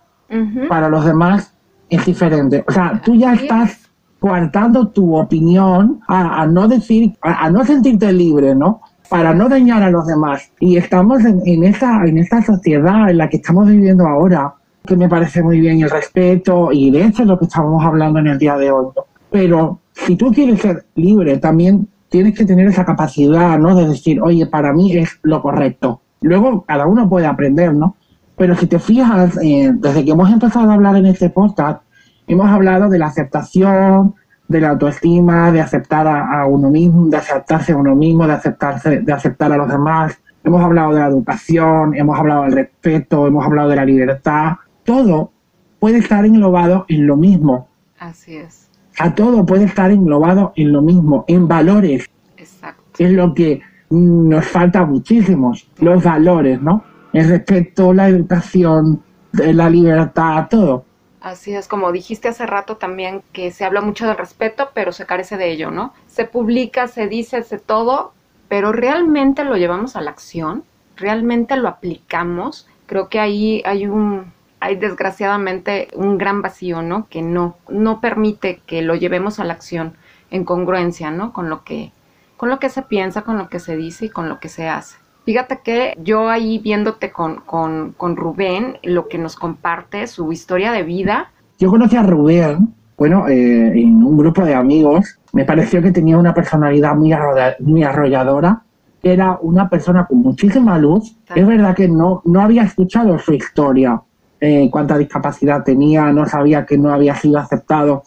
para 0.69 0.89
los 0.89 1.05
demás 1.05 1.53
es 1.89 2.07
diferente. 2.07 2.65
O 2.69 2.73
sea, 2.73 3.01
tú 3.05 3.15
ya 3.15 3.35
estás 3.35 3.91
coartando 4.21 4.89
tu 4.89 5.17
opinión 5.17 6.01
a, 6.07 6.47
no 6.47 6.69
decir, 6.69 7.15
a, 7.23 7.51
no 7.51 7.65
sentirte 7.65 8.13
libre, 8.13 8.55
¿no? 8.55 8.83
Para 9.09 9.35
no 9.35 9.49
dañar 9.49 9.83
a 9.83 9.91
los 9.91 10.07
demás. 10.07 10.53
Y 10.61 10.77
estamos 10.77 11.25
en, 11.25 11.41
en, 11.45 11.65
esta, 11.65 12.05
en 12.05 12.19
esta 12.19 12.43
sociedad 12.43 13.11
en 13.11 13.19
la 13.19 13.29
que 13.29 13.39
estamos 13.39 13.67
viviendo 13.67 14.07
ahora, 14.07 14.55
que 14.87 14.97
me 14.97 15.09
parece 15.09 15.43
muy 15.43 15.61
bien 15.61 15.81
el 15.83 15.91
respeto, 15.91 16.71
y 16.71 16.91
de 16.91 17.07
hecho 17.07 17.23
es 17.23 17.29
lo 17.29 17.39
que 17.39 17.47
estamos 17.47 17.85
hablando 17.85 18.21
en 18.21 18.29
el 18.29 18.39
día 18.39 18.57
de 18.57 18.71
hoy. 18.71 18.87
Pero 19.31 19.81
si 20.07 20.17
tú 20.17 20.33
quieres 20.33 20.61
ser 20.61 20.87
libre, 20.95 21.39
también 21.39 21.89
tienes 22.09 22.37
que 22.37 22.45
tener 22.45 22.67
esa 22.67 22.85
capacidad, 22.85 23.59
¿no? 23.59 23.75
De 23.75 23.89
decir, 23.89 24.21
oye, 24.21 24.47
para 24.47 24.73
mí 24.73 24.97
es 24.97 25.19
lo 25.23 25.43
correcto. 25.43 26.03
Luego 26.21 26.65
cada 26.67 26.87
uno 26.87 27.09
puede 27.09 27.27
aprender, 27.27 27.75
¿no? 27.75 27.97
Pero 28.37 28.57
si 28.57 28.67
te 28.67 28.79
fijas, 28.79 29.39
eh, 29.43 29.71
desde 29.75 30.05
que 30.05 30.11
hemos 30.11 30.31
empezado 30.31 30.71
a 30.71 30.75
hablar 30.75 30.97
en 30.97 31.07
este 31.07 31.31
podcast, 31.31 31.83
hemos 32.27 32.49
hablado 32.49 32.89
de 32.89 32.99
la 32.99 33.07
aceptación, 33.07 34.15
de 34.49 34.61
la 34.61 34.71
autoestima, 34.71 35.53
de 35.53 35.61
aceptar 35.61 36.09
a, 36.09 36.45
uno 36.47 36.71
mismo, 36.71 37.09
de 37.09 37.17
aceptarse 37.17 37.73
a 37.73 37.77
uno 37.77 37.95
mismo, 37.95 38.27
de 38.27 38.33
aceptarse, 38.33 39.01
de 39.01 39.13
aceptar 39.13 39.53
a 39.53 39.57
los 39.57 39.69
demás. 39.69 40.19
Hemos 40.43 40.63
hablado 40.63 40.95
de 40.95 41.01
la 41.01 41.07
educación, 41.07 41.95
hemos 41.95 42.19
hablado 42.19 42.43
del 42.45 42.53
respeto, 42.53 43.27
hemos 43.27 43.45
hablado 43.45 43.69
de 43.69 43.77
la 43.77 43.85
libertad. 43.85 44.55
Todo 44.85 45.31
puede 45.79 45.99
estar 45.99 46.25
englobado 46.25 46.87
en 46.89 47.07
lo 47.07 47.17
mismo. 47.17 47.69
Así 47.99 48.37
es 48.37 48.70
a 49.01 49.15
todo 49.15 49.47
puede 49.47 49.65
estar 49.65 49.91
englobado 49.91 50.53
en 50.57 50.73
lo 50.73 50.83
mismo, 50.83 51.25
en 51.27 51.49
valores. 51.49 52.11
Exacto. 52.37 52.83
Es 52.99 53.11
lo 53.11 53.33
que 53.33 53.63
nos 53.89 54.47
falta 54.47 54.85
muchísimos, 54.85 55.71
los 55.79 56.05
valores, 56.05 56.61
¿no? 56.61 56.85
El 57.15 57.29
respeto, 57.29 57.95
la 57.95 58.09
educación, 58.09 59.03
la 59.33 59.71
libertad, 59.71 60.49
todo. 60.51 60.85
Así 61.23 61.55
es, 61.55 61.67
como 61.67 61.93
dijiste 61.93 62.29
hace 62.29 62.45
rato 62.45 62.77
también, 62.77 63.23
que 63.33 63.51
se 63.53 63.65
habla 63.65 63.81
mucho 63.81 64.07
del 64.07 64.19
respeto, 64.19 64.69
pero 64.75 64.93
se 64.93 65.07
carece 65.07 65.39
de 65.39 65.51
ello, 65.51 65.71
¿no? 65.71 65.95
Se 66.07 66.27
publica, 66.27 66.87
se 66.87 67.09
dice, 67.09 67.43
se 67.43 67.59
todo, 67.59 68.13
pero 68.49 68.71
realmente 68.71 69.45
lo 69.45 69.57
llevamos 69.57 69.97
a 69.97 70.03
la 70.03 70.11
acción, 70.11 70.63
realmente 70.97 71.57
lo 71.57 71.69
aplicamos. 71.69 72.69
Creo 72.85 73.09
que 73.09 73.19
ahí 73.19 73.63
hay 73.65 73.87
un, 73.87 74.33
hay 74.61 74.77
desgraciadamente 74.77 75.89
un 75.95 76.19
gran 76.19 76.43
vacío, 76.43 76.83
¿no? 76.83 77.07
Que 77.09 77.23
no, 77.23 77.57
no 77.69 78.01
permite 78.01 78.61
que 78.67 78.83
lo 78.83 78.95
llevemos 78.95 79.41
a 79.41 79.45
la 79.45 79.55
acción 79.55 79.95
en 80.31 80.45
congruencia, 80.45 81.11
¿no? 81.11 81.33
Con 81.33 81.49
lo 81.49 81.65
que, 81.65 81.93
con 82.37 82.51
lo 82.51 82.59
que 82.59 82.69
se 82.69 82.83
piensa, 82.83 83.23
con 83.23 83.39
lo 83.39 83.49
que 83.49 83.59
se 83.59 83.77
dice 83.77 84.07
y 84.07 84.11
con 84.11 84.29
lo 84.29 84.39
que 84.39 84.49
se 84.49 84.69
hace. 84.69 84.97
Fíjate 85.25 85.61
que 85.63 85.95
yo 86.03 86.29
ahí 86.29 86.59
viéndote 86.59 87.11
con, 87.11 87.37
con, 87.37 87.93
con 87.97 88.17
Rubén, 88.17 88.79
lo 88.83 89.09
que 89.09 89.19
nos 89.19 89.37
comparte, 89.37 90.07
su 90.07 90.33
historia 90.33 90.73
de 90.73 90.83
vida. 90.83 91.31
Yo 91.59 91.71
conocí 91.71 91.97
a 91.97 92.03
Rubén, 92.03 92.75
bueno, 92.97 93.29
eh, 93.29 93.81
en 93.81 94.03
un 94.03 94.17
grupo 94.19 94.45
de 94.45 94.55
amigos. 94.55 95.19
Me 95.33 95.45
pareció 95.45 95.81
que 95.83 95.91
tenía 95.91 96.19
una 96.19 96.35
personalidad 96.35 96.95
muy, 96.97 97.15
muy 97.61 97.83
arrolladora. 97.83 98.63
Era 99.03 99.39
una 99.41 99.71
persona 99.71 100.05
con 100.07 100.19
muchísima 100.19 100.79
luz. 100.79 101.17
Es 101.35 101.47
verdad 101.47 101.75
que 101.75 101.89
no, 101.89 102.21
no 102.27 102.43
había 102.43 102.63
escuchado 102.63 103.19
su 103.19 103.33
historia, 103.33 104.03
eh, 104.41 104.69
cuánta 104.71 104.97
discapacidad 104.97 105.63
tenía, 105.63 106.13
no 106.13 106.27
sabía 106.27 106.65
que 106.65 106.79
no 106.79 106.93
había 106.93 107.15
sido 107.15 107.39
aceptado 107.39 108.03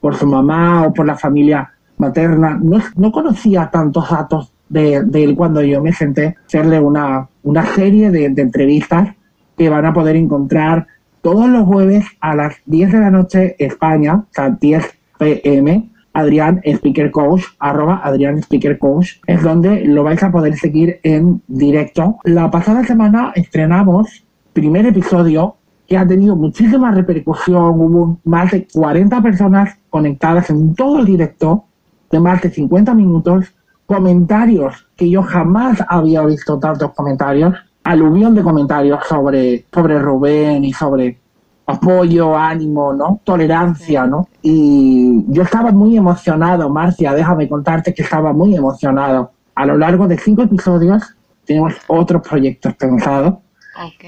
por 0.00 0.16
su 0.16 0.26
mamá 0.26 0.86
o 0.86 0.92
por 0.94 1.06
la 1.06 1.16
familia 1.16 1.72
materna. 1.98 2.58
No, 2.60 2.78
no 2.96 3.12
conocía 3.12 3.70
tantos 3.70 4.10
datos 4.10 4.54
de, 4.68 4.96
él 4.96 5.34
cuando 5.36 5.62
yo 5.62 5.82
me 5.82 5.92
senté 5.92 6.36
hacerle 6.46 6.80
una, 6.80 7.28
una 7.42 7.66
serie 7.66 8.10
de, 8.10 8.26
entrevistas 8.26 9.14
que 9.56 9.68
van 9.68 9.86
a 9.86 9.92
poder 9.92 10.16
encontrar 10.16 10.86
todos 11.22 11.48
los 11.48 11.64
jueves 11.64 12.04
a 12.20 12.34
las 12.34 12.56
10 12.66 12.92
de 12.92 13.00
la 13.00 13.10
noche 13.10 13.56
España, 13.58 14.16
o 14.16 14.26
sea, 14.30 14.50
10 14.50 14.98
pm, 15.18 15.90
Adrián 16.12 16.60
Speaker 16.64 17.10
Coach, 17.10 17.44
arroba 17.58 18.00
Adrián 18.04 18.38
Speaker 18.38 18.78
Coach, 18.78 19.14
es 19.26 19.42
donde 19.42 19.84
lo 19.84 20.04
vais 20.04 20.22
a 20.22 20.30
poder 20.30 20.56
seguir 20.56 21.00
en 21.02 21.42
directo. 21.48 22.18
La 22.24 22.50
pasada 22.50 22.84
semana 22.84 23.32
estrenamos 23.34 24.24
primer 24.52 24.86
episodio 24.86 25.56
que 25.86 25.98
ha 25.98 26.06
tenido 26.06 26.36
muchísima 26.36 26.90
repercusión, 26.90 27.80
hubo 27.80 28.18
más 28.24 28.50
de 28.52 28.66
40 28.72 29.22
personas 29.22 29.76
conectadas 29.90 30.50
en 30.50 30.74
todo 30.74 31.00
el 31.00 31.06
directo 31.06 31.64
de 32.10 32.20
más 32.20 32.40
de 32.42 32.50
50 32.50 32.94
minutos 32.94 33.54
comentarios 33.86 34.86
que 34.96 35.10
yo 35.10 35.22
jamás 35.22 35.84
había 35.88 36.24
visto 36.24 36.58
tantos 36.58 36.92
comentarios, 36.92 37.54
aluvión 37.82 38.34
de 38.34 38.42
comentarios 38.42 39.00
sobre, 39.06 39.66
sobre 39.72 39.98
Rubén 39.98 40.64
y 40.64 40.72
sobre 40.72 41.18
apoyo, 41.66 42.36
ánimo, 42.36 42.92
¿no? 42.92 43.20
Tolerancia, 43.24 44.06
¿no? 44.06 44.28
Y 44.42 45.24
yo 45.28 45.42
estaba 45.42 45.70
muy 45.70 45.96
emocionado, 45.96 46.68
Marcia, 46.68 47.14
déjame 47.14 47.48
contarte 47.48 47.94
que 47.94 48.02
estaba 48.02 48.32
muy 48.32 48.54
emocionado. 48.54 49.32
A 49.54 49.66
lo 49.66 49.76
largo 49.76 50.06
de 50.06 50.18
cinco 50.18 50.42
episodios 50.42 51.16
tenemos 51.44 51.74
otros 51.86 52.26
proyectos 52.26 52.74
pensados, 52.74 53.34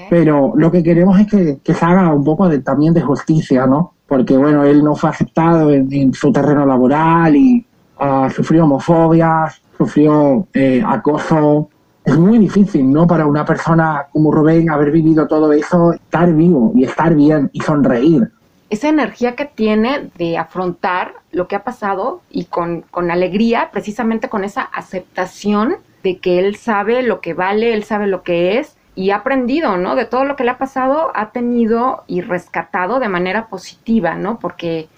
pero 0.09 0.53
lo 0.55 0.71
que 0.71 0.83
queremos 0.83 1.19
es 1.19 1.27
que, 1.27 1.57
que 1.63 1.73
se 1.73 1.85
haga 1.85 2.13
un 2.13 2.23
poco 2.23 2.47
de, 2.47 2.59
también 2.59 2.93
de 2.93 3.01
justicia, 3.01 3.65
¿no? 3.65 3.93
Porque, 4.07 4.37
bueno, 4.37 4.63
él 4.63 4.83
no 4.83 4.95
fue 4.95 5.09
aceptado 5.09 5.71
en, 5.71 6.13
su 6.13 6.31
terreno 6.31 6.65
laboral 6.65 7.35
y 7.35 7.65
uh, 7.99 8.29
sufrió 8.29 8.63
homofobia, 8.63 9.53
sufrió 9.77 10.47
eh, 10.53 10.81
acoso. 10.85 11.69
Es 12.05 12.17
muy 12.17 12.37
difícil, 12.37 12.91
¿no? 12.91 13.05
Para 13.05 13.25
una 13.25 13.43
persona 13.43 14.07
como 14.13 14.31
Rubén 14.31 14.69
haber 14.69 14.91
vivido 14.91 15.27
todo 15.27 15.51
eso, 15.51 15.91
estar 15.91 16.31
vivo 16.31 16.71
y 16.73 16.85
estar 16.85 17.13
bien 17.13 17.49
y 17.51 17.59
sonreír. 17.59 18.31
Esa 18.69 18.89
energía 18.89 19.35
que 19.35 19.45
tiene 19.45 20.09
de 20.17 20.37
afrontar 20.37 21.13
lo 21.31 21.47
que 21.47 21.57
ha 21.57 21.63
pasado 21.63 22.21
y 22.29 22.45
con, 22.45 22.81
con 22.91 23.11
alegría, 23.11 23.69
precisamente 23.71 24.29
con 24.29 24.45
esa 24.45 24.61
aceptación 24.61 25.77
de 26.03 26.19
que 26.19 26.39
él 26.39 26.55
sabe 26.55 27.03
lo 27.03 27.19
que 27.19 27.33
vale, 27.33 27.73
él 27.73 27.83
sabe 27.83 28.07
lo 28.07 28.23
que 28.23 28.59
es 28.59 28.77
y 28.97 29.11
ha 29.11 29.17
aprendido, 29.17 29.77
¿no? 29.77 29.95
De 29.95 30.05
todo 30.05 30.25
lo 30.25 30.35
que 30.35 30.43
le 30.43 30.49
ha 30.49 30.57
pasado, 30.57 31.11
ha 31.13 31.29
tenido 31.29 32.03
y 32.07 32.21
rescatado 32.21 32.99
de 32.99 33.07
manera 33.07 33.45
positiva, 33.47 34.15
¿no? 34.15 34.39
Porque 34.39 34.89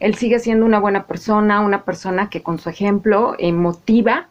él 0.00 0.16
sigue 0.16 0.40
siendo 0.40 0.66
una 0.66 0.80
buena 0.80 1.04
persona, 1.04 1.60
una 1.60 1.84
persona 1.84 2.28
que 2.28 2.42
con 2.42 2.58
su 2.58 2.68
ejemplo 2.68 3.36
eh, 3.38 3.52
motiva 3.52 4.26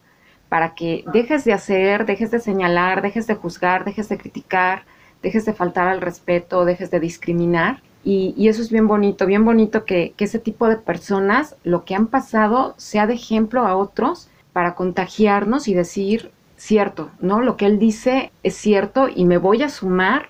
para 0.50 0.76
que 0.76 1.06
dejes 1.14 1.46
de 1.46 1.54
hacer, 1.54 2.06
dejes 2.06 2.32
de 2.32 2.42
señalar, 2.42 3.02
dejes 3.02 3.26
de 3.26 3.36
juzgar, 3.36 3.86
dejes 3.86 4.10
de 4.10 4.18
criticar, 4.18 4.84
dejes 5.22 5.46
de 5.46 5.54
faltar 5.54 5.88
al 5.88 6.02
respeto, 6.02 6.66
dejes 6.66 6.92
de 6.92 7.00
discriminar. 7.00 7.82
Y, 8.04 8.50
eso 8.50 8.62
es 8.62 8.72
bien 8.72 8.90
bonito, 8.90 9.26
bien 9.26 9.46
bonito 9.46 9.86
que, 9.86 10.14
que, 10.18 10.26
ese 10.26 10.38
tipo 10.38 10.68
de 10.68 10.76
personas, 10.76 11.56
lo 11.64 11.86
que 11.86 11.96
han 11.96 12.08
pasado, 12.08 12.74
sea 12.76 13.08
de 13.08 13.14
ejemplo 13.14 13.66
a 13.66 13.78
otros 13.78 14.28
para 14.52 14.76
contagiarnos 14.76 15.70
y 15.70 15.74
decir, 15.74 16.33
cierto, 16.64 17.10
¿no? 17.20 17.42
Lo 17.42 17.58
que 17.58 17.66
él 17.66 17.80
dice 17.80 18.32
es 18.44 18.56
cierto 18.56 19.08
y 19.14 19.26
me 19.26 19.38
voy 19.38 19.64
a 19.64 19.70
sumar 19.70 20.28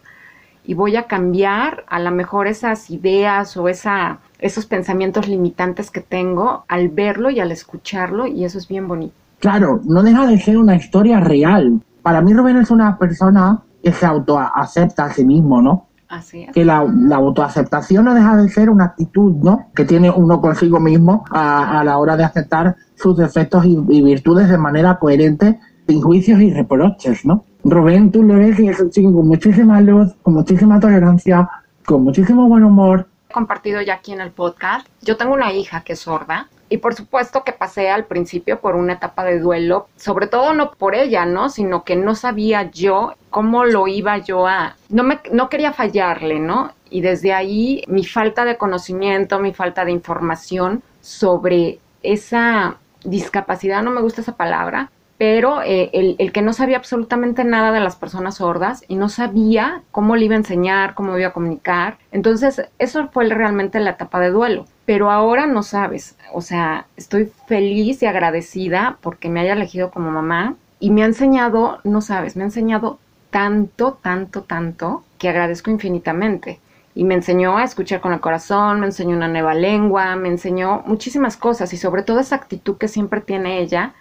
y 0.66 0.74
voy 0.74 0.96
a 0.96 1.04
cambiar 1.04 1.84
a 1.88 2.00
lo 2.00 2.12
mejor 2.12 2.48
esas 2.48 2.90
ideas 2.90 3.58
o 3.58 3.68
esa 3.68 4.20
esos 4.40 4.66
pensamientos 4.66 5.28
limitantes 5.28 5.90
que 5.90 6.02
tengo 6.02 6.66
al 6.68 6.90
verlo 6.90 7.30
y 7.30 7.40
al 7.40 7.52
escucharlo 7.52 8.28
y 8.28 8.44
eso 8.44 8.58
es 8.58 8.68
bien 8.68 8.88
bonito. 8.88 9.16
Claro, 9.40 9.80
no 9.86 10.04
deja 10.04 10.28
de 10.28 10.38
ser 10.38 10.58
una 10.58 10.75
historia 10.75 11.22
real. 11.22 11.82
Para 12.02 12.22
mí 12.22 12.34
Rubén 12.34 12.58
es 12.58 12.70
una 12.70 12.98
persona 12.98 13.62
que 13.82 13.94
se 13.94 14.06
autoacepta 14.06 15.06
a 15.06 15.13
sí 15.13 15.24
mismo, 15.24 15.62
¿no? 15.62 15.88
Así 16.10 16.44
es. 16.44 16.52
Que 16.52 16.66
la, 16.66 16.78
autoaceptación 16.78 18.06
no 18.06 18.13
deja 18.13 18.36
de 18.36 18.50
ser 18.50 18.70
una 18.70 18.86
actitud, 18.86 19.34
¿no? 19.42 19.68
Que 19.74 19.86
tiene 19.86 20.10
uno 20.10 20.42
consigo 20.42 20.80
mismo 20.80 21.24
a, 21.32 21.82
la 21.86 21.98
hora 21.98 22.18
de 22.18 22.25
aceptar 22.25 22.75
sus 22.96 23.18
defectos 23.18 23.66
y, 23.66 24.02
virtudes 24.02 24.50
de 24.50 24.58
manera 24.58 25.00
coherente, 25.00 25.60
sin 25.88 26.02
juicios 26.02 26.42
y 26.42 26.54
reproches, 26.54 27.25
¿no? 27.25 27.46
Rubén, 27.63 28.12
tú 28.12 28.24
lo 28.24 28.36
ves 28.36 28.60
y 28.60 28.68
es 28.68 28.80
un 28.80 28.90
chico 28.90 29.13
con 29.13 29.28
muchísima 29.28 29.80
luz, 29.82 30.13
con 30.22 30.34
muchísima 30.34 30.80
tolerancia, 30.80 31.50
con 31.86 32.04
muchísimo 32.04 32.48
buen 32.48 32.63
humor, 32.63 33.08
compartido 33.34 33.82
ya 33.82 33.96
aquí 33.96 34.13
en 34.13 34.22
el 34.22 34.32
podcast. 34.32 34.88
Yo 35.02 35.18
tengo 35.18 35.34
una 35.34 35.52
hija 35.52 35.82
que 35.82 35.94
es 35.94 36.00
sorda 36.00 36.48
y 36.70 36.78
por 36.78 36.94
supuesto 36.94 37.44
que 37.44 37.52
pasé 37.52 37.90
al 37.90 38.06
principio 38.06 38.62
por 38.62 38.75
una 38.75 38.94
etapa 38.94 39.25
de 39.25 39.40
duelo, 39.40 39.88
sobre 39.98 40.28
todo 40.28 40.54
no 40.54 40.72
por 40.72 40.96
ella, 40.96 41.25
¿no? 41.25 41.50
Sino 41.50 41.84
que 41.84 41.98
no 41.98 42.16
sabía 42.16 42.72
yo 42.72 43.16
cómo 43.30 43.66
lo 43.66 43.88
iba 43.88 44.20
yo 44.20 44.48
a... 44.48 44.78
No, 44.88 45.04
me, 45.04 45.20
no 45.34 45.50
quería 45.50 45.74
fallarle, 45.74 46.40
¿no? 46.40 46.72
Y 46.90 47.02
desde 47.02 47.34
ahí 47.34 47.84
mi 47.88 48.06
falta 48.06 48.46
de 48.46 48.58
conocimiento, 48.58 49.40
mi 49.40 49.54
falta 49.54 49.84
de 49.84 49.92
información 49.92 50.84
sobre 51.02 51.80
esa 52.04 52.78
discapacidad, 53.04 53.84
no 53.84 53.92
me 53.92 54.02
gusta 54.02 54.22
esa 54.22 54.38
palabra, 54.38 54.92
pero 55.24 55.62
eh, 55.62 55.89
el, 55.94 56.18
el, 56.20 56.34
que 56.34 56.42
no 56.42 56.51
sabía 56.51 56.75
absolutamente 56.75 57.46
nada 57.46 57.72
de 57.72 57.80
las 57.80 57.96
personas 57.96 58.36
sordas 58.36 58.84
y 58.89 58.96
no 58.96 59.08
sabía 59.08 59.82
cómo 59.92 60.18
le 60.18 60.25
iba 60.25 60.34
a 60.34 60.39
enseñar, 60.39 60.96
cómo 60.96 61.18
iba 61.18 61.30
a 61.30 61.32
comunicar. 61.32 61.98
Entonces, 62.12 62.62
eso 62.77 63.08
fue 63.08 63.30
realmente 63.30 63.80
la 63.80 63.92
etapa 63.92 64.20
de 64.20 64.32
duelo. 64.32 64.65
Pero 64.86 65.12
ahora 65.12 65.46
no 65.46 65.63
sabes, 65.63 66.18
o 66.34 66.42
sea, 66.42 66.88
estoy 66.98 67.32
feliz 67.48 68.03
y 68.03 68.06
agradecida 68.06 68.98
porque 69.00 69.30
me 69.30 69.39
haya 69.39 69.53
elegido 69.53 69.92
como 69.92 70.12
mamá 70.12 70.56
y 70.82 70.92
me 70.92 71.03
ha 71.03 71.06
enseñado, 71.06 71.80
no 71.86 72.01
sabes, 72.01 72.36
me 72.36 72.44
ha 72.44 72.48
enseñado 72.48 73.00
tanto, 73.30 73.94
tanto, 74.01 74.42
tanto 74.42 75.06
que 75.20 75.30
agradezco 75.30 75.72
infinitamente. 75.72 76.60
Y 76.96 77.06
me 77.06 77.13
enseñó 77.13 77.58
a 77.58 77.63
escuchar 77.63 78.01
con 78.01 78.12
el 78.12 78.20
corazón, 78.20 78.82
me 78.82 78.88
enseñó 78.88 79.15
una 79.15 79.30
nueva 79.30 79.53
lengua, 79.53 80.18
me 80.18 80.27
enseñó 80.27 80.84
muchísimas 80.86 81.38
cosas 81.38 81.72
y 81.72 81.77
sobre 81.77 82.03
todo 82.03 82.20
esa 82.20 82.36
actitud 82.36 82.77
que 82.77 82.89
siempre 82.89 83.22
tiene 83.22 83.62
ella 83.62 83.94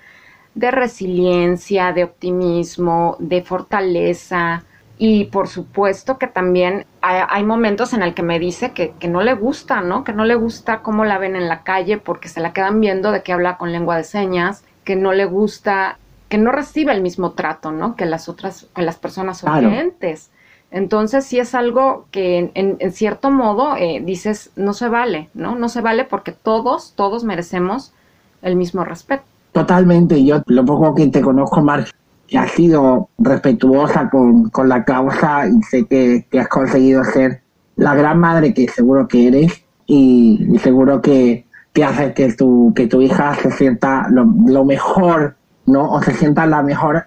de 0.54 0.70
resiliencia, 0.70 1.92
de 1.92 2.04
optimismo, 2.04 3.16
de 3.18 3.42
fortaleza. 3.42 4.64
Y 4.98 5.24
por 5.24 5.48
supuesto 5.48 6.18
que 6.18 6.26
también 6.28 6.86
hay, 7.00 7.42
momentos 7.42 7.92
en 7.92 8.02
el 8.02 8.14
que 8.14 8.22
me 8.22 8.38
dice 8.38 8.72
que, 8.72 8.94
no 9.08 9.22
le 9.22 9.34
gusta, 9.34 9.80
¿no? 9.80 10.04
Que 10.04 10.12
no 10.12 10.24
le 10.24 10.36
gusta 10.36 10.82
cómo 10.82 11.04
la 11.04 11.18
ven 11.18 11.34
en 11.34 11.48
la 11.48 11.62
calle 11.62 11.98
porque 11.98 12.28
se 12.28 12.40
la 12.40 12.52
quedan 12.52 12.80
viendo 12.80 13.10
de 13.10 13.22
que 13.22 13.32
habla 13.32 13.56
con 13.56 13.72
lengua 13.72 13.96
de 13.96 14.04
señas, 14.04 14.64
que 14.84 14.94
no 14.94 15.12
le 15.12 15.24
gusta, 15.24 15.98
que 16.28 16.38
no 16.38 16.52
recibe 16.52 16.92
el 16.92 17.02
mismo 17.02 17.32
trato, 17.32 17.72
¿no? 17.72 17.96
Que 17.96 18.06
las 18.06 18.28
otras, 18.28 18.66
que 18.74 18.82
las 18.82 18.96
personas 18.96 19.42
oyentes. 19.42 20.30
Entonces 20.70 21.26
sí 21.26 21.38
es 21.38 21.54
algo 21.54 22.06
que 22.12 22.50
en, 22.54 22.92
cierto 22.92 23.30
modo 23.30 23.76
eh, 23.76 24.00
dices, 24.04 24.52
no 24.56 24.72
se 24.72 24.88
vale, 24.88 25.28
¿no? 25.34 25.56
No 25.56 25.68
se 25.68 25.80
vale 25.80 26.04
porque 26.04 26.32
todos, 26.32 26.94
todos 26.94 27.24
merecemos 27.24 27.92
el 28.40 28.56
mismo 28.56 28.84
respeto. 28.84 29.24
Totalmente, 29.52 30.24
yo 30.24 30.42
lo 30.46 30.64
poco 30.64 30.94
que 30.94 31.08
te 31.08 31.20
conozco, 31.20 31.62
Mar, 31.62 31.84
que 32.26 32.38
has 32.38 32.50
sido 32.52 33.10
respetuosa 33.18 34.08
con, 34.08 34.50
la 34.68 34.84
causa 34.84 35.46
y 35.46 35.62
sé 35.62 35.84
que, 35.86 36.26
has 36.40 36.48
conseguido 36.48 37.04
ser 37.04 37.42
la 37.76 37.94
gran 37.94 38.18
madre 38.18 38.54
que 38.54 38.68
seguro 38.68 39.06
que 39.06 39.28
eres 39.28 39.62
y, 39.86 40.58
seguro 40.62 41.02
que, 41.02 41.44
que 41.74 41.84
haces 41.84 42.14
que 42.14 42.32
tu, 42.32 42.72
que 42.74 42.86
tu 42.86 43.02
hija 43.02 43.34
se 43.34 43.50
sienta 43.50 44.06
lo, 44.10 44.64
mejor, 44.64 45.36
¿no? 45.66 45.92
O 45.92 46.02
se 46.02 46.14
sienta 46.14 46.46
la 46.46 46.62
mejor 46.62 47.04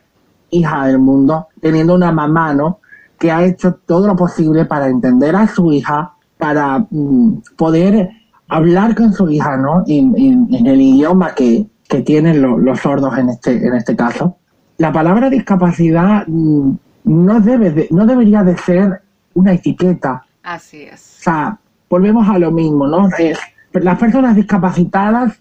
hija 0.52 0.86
del 0.86 1.00
mundo, 1.00 1.48
teniendo 1.62 1.96
una 1.96 2.12
mamá, 2.12 2.54
¿no? 2.54 2.80
Que 3.18 3.32
ha 3.32 3.44
hecho 3.44 3.74
todo 3.86 4.06
lo 4.06 4.16
posible 4.16 4.66
para 4.66 4.88
entender 4.88 5.36
a 5.36 5.48
su 5.48 5.72
hija, 5.72 6.14
para 6.38 6.86
mm, 6.92 7.42
poder 7.58 8.10
hablar 8.48 8.96
con 8.96 9.14
su 9.14 9.30
hija, 9.30 9.58
¿no? 9.58 9.84
En, 9.88 10.48
el 10.66 10.82
idioma 10.82 11.34
que, 11.34 11.66
tienen 12.02 12.42
los 12.42 12.80
sordos 12.80 13.18
en 13.18 13.30
este, 13.30 13.66
en 13.66 13.74
este 13.76 13.96
caso. 13.96 14.38
La 14.78 14.92
palabra 14.92 15.30
discapacidad 15.30 16.26
mm, 16.28 16.72
no, 17.06 17.40
debe 17.40 17.88
no 17.92 18.06
debería 18.06 18.44
de 18.44 18.58
ser 18.58 19.02
una 19.34 19.54
etiqueta. 19.54 20.26
Así 20.44 20.84
es. 20.84 21.18
O 21.20 21.24
sea, 21.24 21.58
volvemos 21.90 22.28
a 22.30 22.38
lo 22.40 22.52
mismo, 22.52 22.88
¿no? 22.88 23.10
Es, 23.18 23.40
las 23.74 23.98
personas 24.00 24.36
discapacitadas 24.36 25.40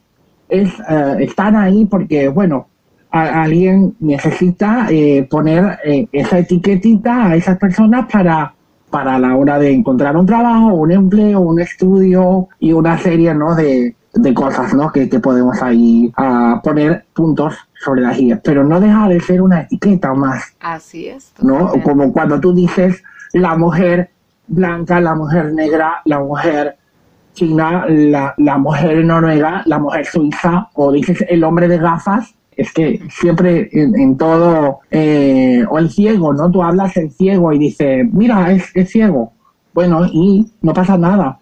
es, 0.49 0.73
eh, 0.89 1.17
están 1.21 1.57
ahí 1.57 1.85
porque, 1.85 2.29
bueno, 2.29 2.69
alguien 3.11 3.95
necesita 4.01 4.89
eh, 4.91 5.27
poner 5.31 5.79
eh, 5.85 6.09
esa 6.11 6.39
etiquetita 6.39 7.29
a 7.29 7.37
esas 7.37 7.59
personas 7.59 8.07
para, 8.11 8.53
para 8.91 9.19
la 9.21 9.37
hora 9.37 9.59
de 9.59 9.73
encontrar 9.73 10.17
un 10.17 10.27
trabajo, 10.27 10.75
un 10.75 10.91
empleo, 10.91 11.41
un 11.41 11.61
estudio 11.61 12.49
y 12.59 12.73
una 12.73 12.99
serie 12.99 13.33
¿no? 13.33 13.55
de, 13.55 13.95
cosas 14.35 14.75
¿no? 14.75 14.91
que, 14.91 15.07
podemos 15.07 15.61
ahí 15.63 16.13
a 16.17 16.61
poner 16.63 17.05
puntos 17.13 17.55
sobre 17.85 18.03
las 18.03 18.17
guías. 18.17 18.41
Pero 18.43 18.65
no 18.65 18.81
deja 18.81 19.09
de 19.09 19.21
ser 19.21 19.43
una 19.43 19.63
etiqueta 19.63 20.15
más. 20.15 20.55
Así 20.61 21.09
es. 21.09 21.33
¿no? 21.41 21.73
Como 21.83 22.13
cuando 22.13 22.41
tú 22.41 22.55
dices 22.55 23.03
la 23.33 23.57
mujer 23.57 24.11
blanca, 24.47 25.01
la 25.01 25.15
mujer 25.15 25.53
negra, 25.53 26.03
la 26.05 26.21
mujer 26.21 26.77
china, 27.35 27.87
la, 27.89 28.35
la 28.39 28.59
mujer 28.59 29.05
noruega, 29.05 29.63
la 29.67 29.79
mujer 29.79 30.07
suiza, 30.07 30.69
o 30.75 30.93
dices 30.93 31.25
el 31.29 31.43
hombre 31.43 31.67
de 31.67 31.79
gafas, 31.79 32.35
es 32.57 32.73
que 32.73 33.01
siempre 33.11 33.69
en, 33.73 34.17
todo, 34.17 34.81
eh, 34.91 35.65
o 35.69 35.79
el 35.79 35.91
ciego, 35.91 36.33
¿no? 36.33 36.51
Tú 36.51 36.63
hablas 36.63 36.97
el 36.97 37.11
ciego 37.11 37.53
y 37.53 37.59
dices, 37.59 38.07
mira, 38.13 38.53
es, 38.53 38.71
es 38.75 38.91
ciego. 38.91 39.33
Bueno, 39.73 40.07
y 40.07 40.47
no 40.63 40.73
pasa 40.73 40.97
nada. 40.97 41.39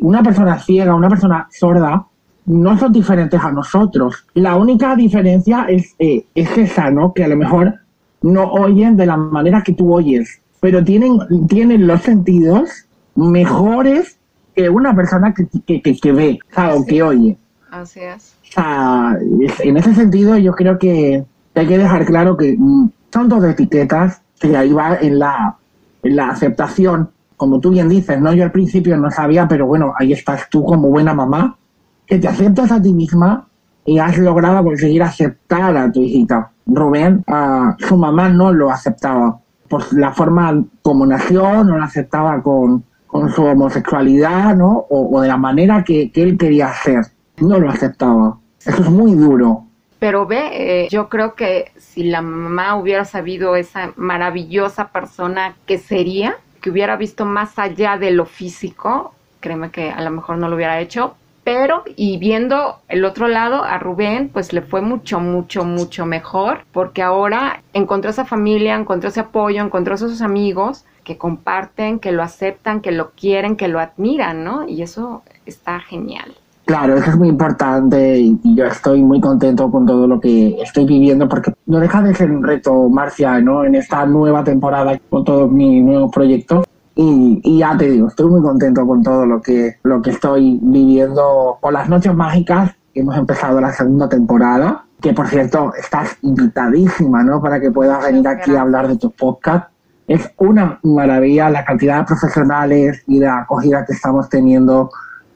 Una 0.00 0.22
persona 0.22 0.58
ciega, 0.58 0.94
una 0.94 1.08
persona 1.08 1.48
sorda, 1.50 2.06
no 2.46 2.78
son 2.78 2.92
diferentes 2.92 3.40
a 3.40 3.52
nosotros. 3.52 4.26
La 4.34 4.56
única 4.56 4.96
diferencia 4.96 5.66
es, 5.68 5.94
eh, 5.98 6.24
es 6.34 6.56
esa, 6.58 6.90
¿no? 6.90 7.12
Que 7.12 7.24
a 7.24 7.28
lo 7.28 7.36
mejor 7.36 7.74
no 8.22 8.44
oyen 8.52 8.96
de 8.96 9.06
la 9.06 9.16
manera 9.16 9.62
que 9.62 9.72
tú 9.72 9.92
oyes, 9.94 10.40
pero 10.60 10.84
tienen, 10.84 11.18
tienen 11.48 11.86
los 11.86 12.02
sentidos 12.02 12.86
mejores 13.14 14.18
que 14.54 14.68
una 14.68 14.94
persona 14.94 15.32
que, 15.34 15.80
que, 15.80 15.96
que, 15.96 16.12
ve, 16.12 16.38
o 16.74 16.84
que 16.84 17.02
oye. 17.02 17.36
Así 17.70 18.00
es. 18.00 18.34
en 18.56 19.76
ese 19.76 19.94
sentido, 19.94 20.36
yo 20.36 20.52
creo 20.52 20.78
que 20.78 21.24
hay 21.54 21.66
que 21.66 21.78
dejar 21.78 22.04
claro 22.04 22.36
que 22.36 22.56
mm, 22.58 22.90
son 23.12 23.28
dos 23.28 23.44
etiquetas 23.44 24.22
que 24.40 24.56
ahí 24.56 24.72
va 24.72 24.96
en 24.96 25.18
la, 25.18 25.56
en 26.02 26.16
la 26.16 26.30
aceptación. 26.30 27.10
Como 27.40 27.58
tú 27.58 27.70
bien 27.70 27.88
dices, 27.88 28.20
¿no? 28.20 28.34
Yo 28.34 28.44
al 28.44 28.52
principio 28.52 28.98
no 28.98 29.10
sabía, 29.10 29.48
pero 29.48 29.66
bueno, 29.66 29.94
ahí 29.98 30.12
estás 30.12 30.50
tú 30.50 30.62
como 30.62 30.90
buena 30.90 31.14
mamá, 31.14 31.56
que 32.04 32.18
te 32.18 32.28
aceptas 32.28 32.70
a 32.70 32.82
ti 32.82 32.92
misma 32.92 33.48
y 33.86 33.98
has 33.98 34.18
logrado 34.18 34.62
conseguir 34.62 35.02
aceptar 35.02 35.74
a 35.74 35.90
tu 35.90 36.02
hijita. 36.02 36.50
Rubén, 36.66 37.24
a 37.26 37.76
su 37.78 37.96
mamá 37.96 38.28
no 38.28 38.52
lo 38.52 38.70
aceptaba 38.70 39.40
por 39.70 39.90
la 39.94 40.12
forma 40.12 40.62
como 40.82 41.06
nació, 41.06 41.64
no 41.64 41.78
lo 41.78 41.82
aceptaba 41.82 42.42
con, 42.42 42.84
con 43.06 43.30
su 43.30 43.42
homosexualidad, 43.42 44.54
¿no? 44.54 44.84
O, 44.90 45.22
de 45.22 45.28
la 45.28 45.38
manera 45.38 45.82
que, 45.82 46.12
que 46.12 46.22
él 46.22 46.36
quería 46.36 46.70
ser 46.74 47.06
no 47.38 47.58
lo 47.58 47.70
aceptaba. 47.70 48.36
Eso 48.66 48.82
es 48.82 48.90
muy 48.90 49.14
duro. 49.14 49.64
Pero 49.98 50.26
ve, 50.26 50.82
eh, 50.84 50.88
yo 50.90 51.08
creo 51.08 51.34
que 51.34 51.72
si 51.78 52.02
la 52.02 52.20
mamá 52.20 52.76
hubiera 52.76 53.06
sabido 53.06 53.56
esa 53.56 53.94
maravillosa 53.96 54.88
persona 54.88 55.54
que 55.64 55.78
sería, 55.78 56.36
que 56.60 56.70
hubiera 56.70 56.96
visto 56.96 57.24
más 57.24 57.58
allá 57.58 57.96
de 57.96 58.10
lo 58.10 58.26
físico, 58.26 59.14
créeme 59.40 59.70
que 59.70 59.90
a 59.90 60.00
lo 60.02 60.10
mejor 60.10 60.38
no 60.38 60.48
lo 60.48 60.56
hubiera 60.56 60.80
hecho, 60.80 61.16
pero 61.42 61.82
y 61.96 62.18
viendo 62.18 62.80
el 62.88 63.04
otro 63.04 63.26
lado 63.26 63.64
a 63.64 63.78
Rubén, 63.78 64.28
pues 64.28 64.52
le 64.52 64.62
fue 64.62 64.82
mucho, 64.82 65.20
mucho, 65.20 65.64
mucho 65.64 66.06
mejor, 66.06 66.64
porque 66.72 67.02
ahora 67.02 67.62
encontró 67.72 68.10
esa 68.10 68.24
familia, 68.24 68.74
encontró 68.74 69.08
ese 69.08 69.20
apoyo, 69.20 69.62
encontró 69.62 69.94
esos 69.94 70.20
amigos 70.20 70.84
que 71.02 71.16
comparten, 71.16 71.98
que 71.98 72.12
lo 72.12 72.22
aceptan, 72.22 72.80
que 72.80 72.92
lo 72.92 73.10
quieren, 73.12 73.56
que 73.56 73.68
lo 73.68 73.80
admiran, 73.80 74.44
¿no? 74.44 74.68
Y 74.68 74.82
eso 74.82 75.22
está 75.46 75.80
genial. 75.80 76.36
Claro, 76.70 76.94
eso 76.94 77.10
es 77.10 77.16
muy 77.16 77.28
importante 77.28 78.16
y, 78.20 78.38
yo 78.54 78.64
estoy 78.66 79.02
muy 79.02 79.20
contento 79.20 79.68
con 79.72 79.84
todo 79.84 80.06
lo 80.06 80.20
que 80.20 80.56
estoy 80.62 80.86
viviendo 80.86 81.28
porque 81.28 81.52
no 81.66 81.80
deja 81.80 82.00
de 82.00 82.14
ser 82.14 82.30
un 82.30 82.44
reto, 82.44 82.88
Marcia, 82.88 83.40
¿no? 83.40 83.64
En 83.64 83.74
esta 83.74 84.06
nueva 84.06 84.44
temporada 84.44 84.96
con 85.08 85.24
todos 85.24 85.50
mis 85.50 85.82
nuevos 85.82 86.12
proyectos. 86.12 86.64
Y, 86.94 87.40
y, 87.42 87.58
ya 87.58 87.76
te 87.76 87.90
digo, 87.90 88.06
estoy 88.06 88.30
muy 88.30 88.40
contento 88.40 88.86
con 88.86 89.02
todo 89.02 89.26
lo 89.26 89.42
que, 89.42 89.78
lo 89.82 90.00
que 90.00 90.10
estoy 90.10 90.60
viviendo 90.62 91.58
con 91.60 91.74
las 91.74 91.88
noches 91.88 92.14
mágicas. 92.14 92.70
Hemos 92.94 93.16
empezado 93.16 93.60
la 93.60 93.72
segunda 93.72 94.08
temporada, 94.08 94.84
que 95.00 95.12
por 95.12 95.26
cierto, 95.26 95.72
estás 95.74 96.18
invitadísima, 96.22 97.24
¿no? 97.24 97.42
Para 97.42 97.58
que 97.58 97.72
puedas 97.72 98.04
venir 98.04 98.28
aquí 98.28 98.54
a 98.54 98.60
hablar 98.60 98.86
de 98.86 98.96
tus 98.96 99.12
podcasts. 99.14 99.70
Es 100.06 100.30
una 100.36 100.78
maravilla 100.84 101.50
la 101.50 101.64
cantidad 101.64 101.98
de 101.98 102.04
profesionales 102.04 103.02
y 103.08 103.18
de 103.18 103.26
acogida 103.26 103.84
que 103.84 103.92
estamos 103.92 104.28
teniendo 104.28 104.88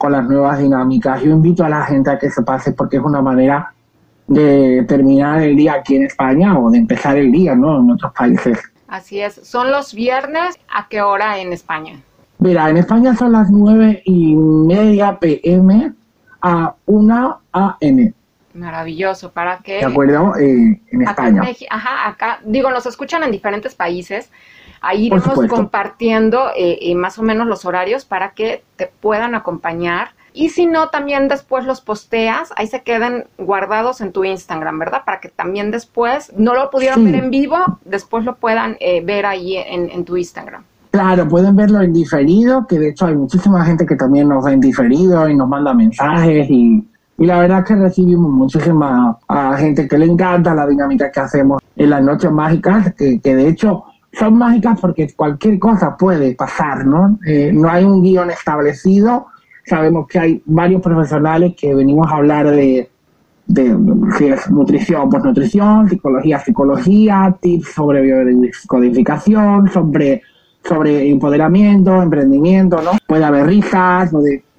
con 0.05 0.13
las 0.13 0.29
nuevas 0.29 0.59
dinámicas. 0.59 1.23
Yo 1.23 1.31
invito 1.31 1.65
a 1.65 1.71
la 1.71 1.83
gente 1.87 2.11
a 2.11 2.19
que 2.19 2.29
se 2.29 2.43
pase 2.43 2.73
porque 2.73 2.99
es 2.99 3.03
una 3.03 3.23
manera 3.23 3.73
de 4.27 4.85
terminar 4.87 5.41
el 5.41 5.57
día 5.57 5.73
aquí 5.73 5.97
en 5.97 6.03
España 6.03 6.59
o 6.59 6.71
de 6.71 6.77
empezar 6.77 7.17
el 7.17 7.33
día, 7.33 7.55
¿no? 7.55 7.81
En 7.81 7.91
otros 7.91 8.13
países. 8.13 8.59
Así 8.87 9.23
es. 9.23 9.33
¿Son 9.33 9.71
los 9.71 9.95
viernes? 9.95 10.59
¿A 10.69 10.89
qué 10.91 11.01
hora 11.01 11.39
en 11.39 11.55
España? 11.55 12.03
Mira, 12.39 12.69
en 12.69 12.77
España 12.77 13.17
son 13.17 13.33
las 13.33 13.51
nueve 13.51 14.03
y 14.05 14.37
media 14.37 15.19
pm 15.19 15.95
a 16.43 16.75
1 16.85 17.41
am. 17.53 18.13
Maravilloso, 18.53 19.33
¿para 19.33 19.61
qué? 19.61 19.79
De 19.79 19.87
acuerdo, 19.87 20.37
eh, 20.37 20.83
en 20.93 21.03
España. 21.03 21.43
ajá, 21.71 22.09
acá, 22.09 22.41
digo, 22.45 22.71
nos 22.71 22.85
escuchan 22.85 23.23
en 23.23 23.31
diferentes 23.31 23.75
países, 23.75 24.31
Ahí 24.85 25.07
iremos 25.07 25.47
compartiendo 25.49 26.51
eh, 26.57 26.79
eh, 26.83 26.95
más 26.95 27.19
o 27.19 27.23
menos 27.23 27.47
los 27.47 27.65
horarios 27.65 28.05
para 28.05 28.33
que 28.33 28.63
te 28.77 28.91
puedan 29.01 29.35
acompañar. 29.35 30.09
Y 30.35 30.51
si 30.51 30.67
no, 30.67 30.89
también 30.89 31.29
después 31.29 31.65
los 31.65 31.81
posteas, 31.81 32.53
ahí 32.57 32.67
se 32.67 32.83
queden 32.83 33.25
guardados 33.39 34.01
en 34.01 34.13
tu 34.13 34.25
Instagram, 34.25 34.79
¿verdad? 34.79 35.03
Para 35.07 35.21
que 35.21 35.29
también 35.29 35.71
después, 35.71 36.33
no 36.37 36.55
lo 36.55 36.71
pudieron 36.71 37.05
ver 37.05 37.15
en 37.15 37.31
vivo, 37.31 37.57
después 37.85 38.25
lo 38.25 38.35
puedan 38.35 38.77
eh, 38.81 39.03
ver 39.05 39.27
ahí 39.27 39.57
en, 39.57 40.05
tu 40.05 40.17
Instagram. 40.17 40.65
Claro, 40.91 41.29
pueden 41.29 41.57
verlo 41.57 41.81
en 41.81 41.93
diferido, 41.93 42.67
que 42.67 42.79
de 42.79 42.91
hecho 42.91 43.07
hay 43.07 43.15
muchísima 43.15 43.65
gente 43.65 43.87
que 43.87 43.97
también 43.97 44.29
nos 44.29 44.45
ve 44.45 44.53
en 44.53 44.61
diferido 44.61 45.29
y 45.29 45.37
nos 45.37 45.49
manda 45.49 45.73
mensajes 45.73 46.51
y, 46.51 46.85
y 47.17 47.27
la 47.27 47.39
verdad 47.39 47.61
es 47.61 47.65
que 47.67 47.77
recibimos 47.77 48.31
muchísima 48.31 49.17
a 49.29 49.57
gente 49.57 49.87
que 49.87 49.99
le 49.99 50.07
encanta 50.07 50.53
la 50.53 50.67
dinámica 50.67 51.11
que 51.13 51.21
hacemos 51.21 51.63
en 51.77 51.91
las 51.91 52.03
noches 52.03 52.31
mágicas, 52.31 52.93
que, 52.95 53.21
que 53.21 53.35
de 53.37 53.49
hecho 53.49 53.85
son 54.19 54.39
mágicas 54.39 54.79
porque 54.81 55.13
cualquier 55.15 55.59
cosa 55.59 55.97
puede 55.97 56.35
pasar, 56.35 56.87
¿no? 56.87 57.19
Eh, 57.27 57.51
no 57.53 57.69
hay 57.69 57.85
un 57.85 58.03
guion 58.03 58.31
establecido. 58.31 59.27
Sabemos 59.67 60.07
que 60.07 60.19
hay 60.19 60.43
varios 60.45 60.83
profesionales 60.83 61.55
que 61.59 61.75
venimos 61.75 62.07
a 62.11 62.17
hablar 62.17 62.51
de, 62.51 62.91
si 64.19 64.27
es 64.27 64.51
nutrición, 64.51 65.09
pues 65.09 65.25
nutrición, 65.25 65.89
psicología, 65.89 66.39
psicología, 66.39 67.37
tips 67.41 67.69
sobre 67.73 68.03
biodescodificación, 68.03 69.69
sobre, 69.69 70.23
sobre 70.63 71.09
empoderamiento, 71.11 72.03
emprendimiento, 72.03 72.81
¿no? 72.83 72.93
Puede 73.07 73.25
haber 73.25 73.47
risas, 73.47 74.11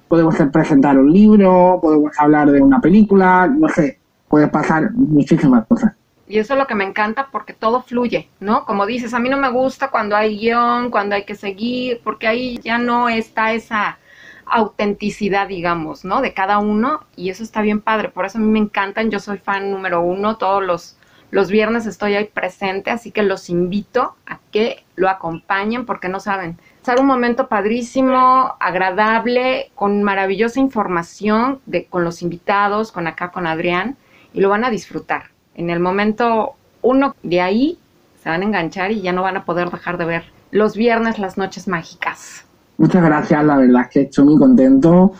podemos 0.08 0.36
presentar 0.52 0.98
un 0.98 1.12
libro, 1.12 1.78
podemos 1.80 2.12
hablar 2.18 2.50
de 2.50 2.60
una 2.60 2.80
película, 2.80 3.46
no 3.46 3.68
sé, 3.68 3.98
puede 4.28 4.48
pasar 4.48 4.92
muchísimas 4.92 5.66
cosas. 5.66 5.95
Y 6.28 6.38
eso 6.38 6.54
es 6.54 6.58
lo 6.58 6.66
que 6.66 6.74
me 6.74 6.84
encanta 6.84 7.28
porque 7.30 7.52
todo 7.52 7.82
fluye, 7.82 8.28
¿no? 8.40 8.64
Como 8.64 8.84
dices, 8.84 9.14
a 9.14 9.20
mí 9.20 9.28
no 9.28 9.36
me 9.36 9.50
gusta 9.50 9.90
cuando 9.90 10.16
hay 10.16 10.36
guion, 10.38 10.90
cuando 10.90 11.14
hay 11.14 11.24
que 11.24 11.36
seguir, 11.36 12.00
porque 12.02 12.26
ahí 12.26 12.58
ya 12.62 12.78
no 12.78 13.08
está 13.08 13.52
esa 13.52 13.98
autenticidad, 14.44 15.46
digamos, 15.48 16.04
¿no? 16.04 16.20
De 16.20 16.34
cada 16.34 16.58
uno 16.58 17.04
y 17.16 17.30
eso 17.30 17.44
está 17.44 17.62
bien 17.62 17.80
padre. 17.80 18.08
Por 18.08 18.26
eso 18.26 18.38
a 18.38 18.40
mí 18.40 18.48
me 18.48 18.58
encantan, 18.58 19.10
yo 19.10 19.20
soy 19.20 19.38
fan 19.38 19.70
número 19.70 20.00
uno, 20.00 20.36
todos 20.36 20.64
los, 20.64 20.98
los 21.30 21.48
viernes 21.48 21.86
estoy 21.86 22.14
ahí 22.14 22.24
presente, 22.24 22.90
así 22.90 23.12
que 23.12 23.22
los 23.22 23.48
invito 23.48 24.16
a 24.26 24.40
que 24.50 24.84
lo 24.96 25.08
acompañen 25.08 25.86
porque 25.86 26.08
no 26.08 26.18
saben. 26.18 26.58
Ser 26.82 27.00
un 27.00 27.06
momento 27.06 27.48
padrísimo, 27.48 28.56
agradable, 28.58 29.70
con 29.76 30.02
maravillosa 30.02 30.58
información 30.58 31.60
de, 31.66 31.86
con 31.86 32.02
los 32.04 32.22
invitados, 32.22 32.90
con 32.90 33.06
acá, 33.06 33.30
con 33.30 33.46
Adrián, 33.46 33.96
y 34.32 34.40
lo 34.40 34.48
van 34.48 34.64
a 34.64 34.70
disfrutar 34.70 35.35
en 35.56 35.70
el 35.70 35.80
momento 35.80 36.52
uno 36.82 37.16
de 37.22 37.40
ahí 37.40 37.78
se 38.22 38.28
van 38.28 38.42
a 38.42 38.44
enganchar 38.44 38.92
y 38.92 39.00
ya 39.00 39.12
no 39.12 39.22
van 39.22 39.36
a 39.36 39.44
poder 39.44 39.70
dejar 39.70 39.98
de 39.98 40.04
ver 40.04 40.24
los 40.50 40.76
viernes 40.76 41.18
las 41.18 41.36
noches 41.36 41.66
mágicas. 41.66 42.44
Muchas 42.78 43.02
gracias, 43.02 43.44
la 43.44 43.56
verdad 43.56 43.88
que 43.90 44.02
estoy 44.02 44.24
muy 44.26 44.38
contento 44.38 45.12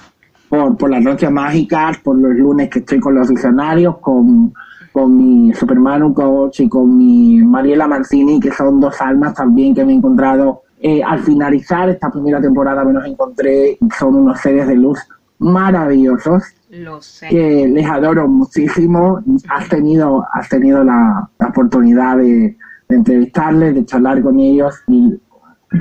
por, 0.49 0.77
por 0.77 0.91
las 0.91 1.03
noches 1.03 1.31
mágicas, 1.31 1.99
por 1.99 2.17
los 2.19 2.35
lunes 2.35 2.69
que 2.71 2.81
estoy 2.81 3.01
con 3.01 3.15
los 3.15 3.29
visionarios, 3.29 3.99
con, 3.99 4.53
con 4.93 5.17
mi 5.17 5.53
Superman 5.55 6.13
coach 6.13 6.61
y 6.61 6.69
con 6.69 6.97
mi 6.97 7.39
Mariela 7.39 7.89
Mancini, 7.89 8.39
que 8.39 8.53
son 8.53 8.79
dos 8.79 9.01
almas 9.01 9.35
también 9.35 9.75
que 9.75 9.85
me 9.85 9.93
he 9.93 9.97
encontrado 9.97 10.63
eh, 10.79 11.03
al 11.03 11.21
finalizar 11.21 11.89
esta 11.89 12.11
primera 12.11 12.41
temporada 12.41 12.85
me 12.85 12.93
los 12.93 13.07
encontré, 13.07 13.79
son 13.99 14.17
unos 14.17 14.41
seres 14.41 14.69
de 14.69 14.77
luz 14.77 14.99
maravillosos. 15.39 16.43
Lo 16.71 17.01
sé. 17.01 17.29
Que 17.29 17.69
les 17.69 17.87
adoro 17.87 18.27
muchísimo. 18.29 19.23
Has 19.49 19.69
tenido, 19.69 20.27
has 20.33 20.49
tenido 20.49 20.83
la, 20.83 21.29
la 21.39 21.47
oportunidad 21.47 22.17
de, 22.17 22.57
de, 22.89 22.97
entrevistarles, 22.97 23.75
de 23.75 23.85
charlar 23.85 24.23
con 24.23 24.39
ellos 24.41 24.75
y 24.89 25.19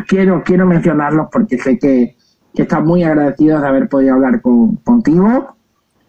quiero, 0.08 0.44
quiero 0.44 0.66
mencionarlos 0.66 1.28
porque 1.32 1.58
sé 1.58 1.80
que, 1.80 2.16
que 2.54 2.62
están 2.62 2.86
muy 2.86 3.04
agradecidos 3.04 3.62
de 3.62 3.68
haber 3.68 3.90
podido 3.90 4.16
hablar 4.16 4.42
con, 4.42 4.76
contigo 4.78 5.56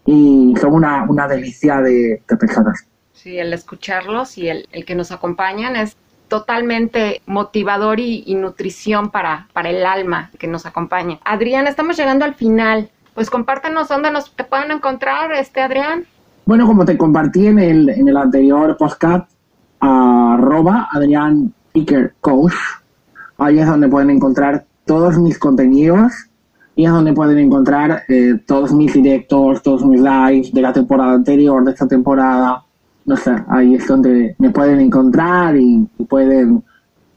y 0.05 0.55
son 0.61 0.75
una, 0.75 1.05
una 1.09 1.27
delicia 1.27 1.81
de, 1.81 2.23
de 2.29 2.37
personas. 2.37 2.87
Sí, 3.13 3.39
el 3.39 3.53
escucharlos 3.53 4.39
y 4.39 4.49
el, 4.49 4.69
el 4.73 4.85
que 4.85 4.95
nos 4.95 5.11
acompañan 5.11 5.75
es 5.75 5.97
totalmente 6.29 7.23
motivador 7.27 8.01
y, 8.01 8.25
y, 8.27 8.35
nutrición 8.35 9.11
para, 9.11 9.49
para 9.53 9.71
el 9.71 9.87
alma 9.87 10.31
que 10.39 10.47
nos 10.47 10.67
acompaña. 10.67 11.19
Adrián, 11.25 11.67
estamos 11.67 11.97
llegando 11.97 12.25
al 12.25 12.35
final. 12.35 12.91
Pues 13.17 13.31
compártenos 13.31 13.89
dónde 13.89 14.11
nos 14.11 14.31
te 14.37 14.45
pueden 14.45 14.71
encontrar, 14.71 15.33
este 15.33 15.63
Adrián. 15.63 16.05
Bueno, 16.45 16.67
como 16.67 16.85
te 16.85 16.99
compartí 16.99 17.47
en 17.47 17.59
el, 17.59 17.89
en 17.89 18.09
el 18.09 18.17
anterior 18.19 18.77
podcast, 18.77 19.31
arroba 19.81 20.87
Adrián 20.93 21.51
Picker 21.73 22.13
Coach, 22.21 22.53
ahí 23.39 23.59
es 23.59 23.67
donde 23.67 23.89
pueden 23.89 24.11
encontrar 24.11 24.67
todos 24.85 25.17
mis 25.17 25.39
contenidos 25.39 26.13
y 26.75 26.85
es 26.85 26.93
donde 26.93 27.15
pueden 27.15 27.39
encontrar 27.39 28.03
eh, 28.07 28.39
todos 28.47 28.75
mis 28.75 28.93
directos, 28.93 29.63
todos 29.63 29.83
mis 29.87 30.03
lives 30.03 30.53
de 30.53 30.61
la 30.61 30.75
temporada 30.75 31.15
anterior, 31.15 31.65
de 31.65 31.71
esta 31.71 31.89
temporada, 31.89 32.65
no 33.07 33.17
sé, 33.17 33.35
ahí 33.49 33.77
es 33.77 33.87
donde 33.87 34.37
me 34.39 34.51
pueden 34.51 34.79
encontrar 34.79 35.57
y, 35.57 35.89
y 35.97 36.05
pueden 36.05 36.63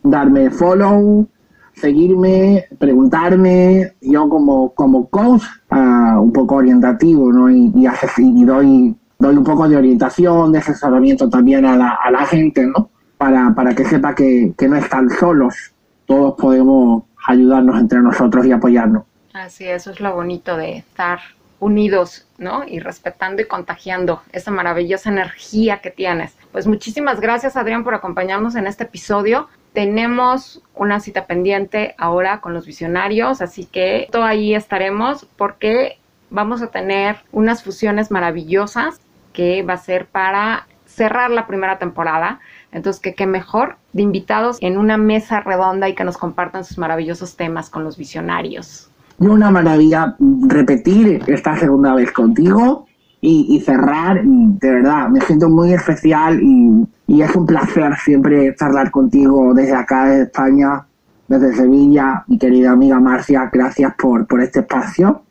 darme 0.01 0.49
follow, 0.49 1.27
seguirme, 1.79 2.65
preguntarme, 2.77 3.93
yo 4.01 4.29
como, 4.29 4.73
como 4.73 5.09
coach, 5.09 5.43
uh, 5.71 6.21
un 6.21 6.31
poco 6.31 6.55
orientativo, 6.55 7.31
¿no? 7.31 7.49
Y, 7.49 7.71
y, 7.75 7.87
y, 7.87 8.45
doy, 8.45 8.95
doy 9.17 9.35
un 9.37 9.43
poco 9.43 9.67
de 9.67 9.77
orientación, 9.77 10.51
de 10.51 10.59
asesoramiento 10.59 11.29
también 11.29 11.65
a 11.65 11.75
la, 11.75 11.97
a 12.03 12.11
la 12.11 12.25
gente, 12.25 12.65
¿no? 12.65 12.89
Para, 13.17 13.53
para 13.53 13.73
que 13.73 13.85
sepa 13.85 14.15
que, 14.15 14.53
que 14.57 14.67
no 14.67 14.77
están 14.77 15.09
solos, 15.09 15.55
todos 16.05 16.35
podemos 16.35 17.03
ayudarnos 17.27 17.79
entre 17.79 17.99
nosotros 17.99 18.45
y 18.45 18.51
apoyarnos. 18.51 19.03
Así, 19.33 19.65
eso 19.65 19.91
es 19.91 19.99
lo 19.99 20.15
bonito 20.15 20.57
de 20.57 20.77
estar 20.77 21.19
unidos, 21.59 22.25
¿no? 22.37 22.63
Y 22.65 22.79
respetando 22.79 23.41
y 23.41 23.45
contagiando 23.45 24.21
esa 24.31 24.51
maravillosa 24.51 25.09
energía 25.09 25.81
que 25.81 25.91
tienes. 25.91 26.35
Pues 26.51 26.67
muchísimas 26.67 27.19
gracias, 27.19 27.57
Adrián, 27.57 27.83
por 27.83 27.93
acompañarnos 27.93 28.55
en 28.55 28.67
este 28.67 28.85
episodio. 28.85 29.47
Tenemos 29.73 30.61
una 30.75 30.99
cita 30.99 31.25
pendiente 31.25 31.95
ahora 31.97 32.41
con 32.41 32.53
los 32.53 32.65
visionarios, 32.65 33.41
así 33.41 33.65
que 33.65 34.07
todo 34.11 34.23
ahí 34.23 34.55
estaremos 34.55 35.25
porque 35.37 35.97
vamos 36.29 36.61
a 36.61 36.67
tener 36.67 37.17
unas 37.31 37.63
fusiones 37.63 38.11
maravillosas 38.11 38.99
que 39.33 39.63
va 39.63 39.73
a 39.73 39.77
ser 39.77 40.07
para 40.07 40.67
cerrar 40.85 41.29
la 41.29 41.47
primera 41.47 41.77
temporada. 41.77 42.39
Entonces, 42.71 43.13
qué 43.15 43.25
mejor 43.25 43.77
de 43.93 44.01
invitados 44.03 44.57
en 44.61 44.77
una 44.77 44.97
mesa 44.97 45.39
redonda 45.39 45.87
y 45.87 45.95
que 45.95 46.03
nos 46.03 46.17
compartan 46.17 46.65
sus 46.65 46.77
maravillosos 46.77 47.35
temas 47.35 47.69
con 47.69 47.83
los 47.83 47.97
visionarios 47.97 48.89
una 49.19 49.51
maravilla 49.51 50.15
repetir 50.47 51.21
esta 51.27 51.57
segunda 51.57 51.93
vez 51.93 52.11
contigo 52.11 52.85
y, 53.21 53.59
cerrar. 53.65 54.23
De 54.23 54.71
verdad, 54.71 55.09
me 55.09 55.19
siento 55.21 55.49
muy 55.49 55.73
especial 55.73 56.41
y, 56.41 56.87
y, 57.09 57.21
es 57.23 57.35
un 57.35 57.45
placer 57.45 57.95
siempre 57.97 58.55
charlar 58.55 58.91
contigo 58.91 59.53
desde 59.53 59.75
acá, 59.75 60.05
desde 60.05 60.23
España, 60.23 60.85
desde 61.27 61.55
Sevilla. 61.55 62.23
Mi 62.27 62.37
querida 62.37 62.71
amiga 62.71 62.99
Marcia, 62.99 63.49
gracias 63.51 63.93
por, 63.95 64.27
por 64.27 64.41
este 64.41 64.59
espacio 64.59 65.23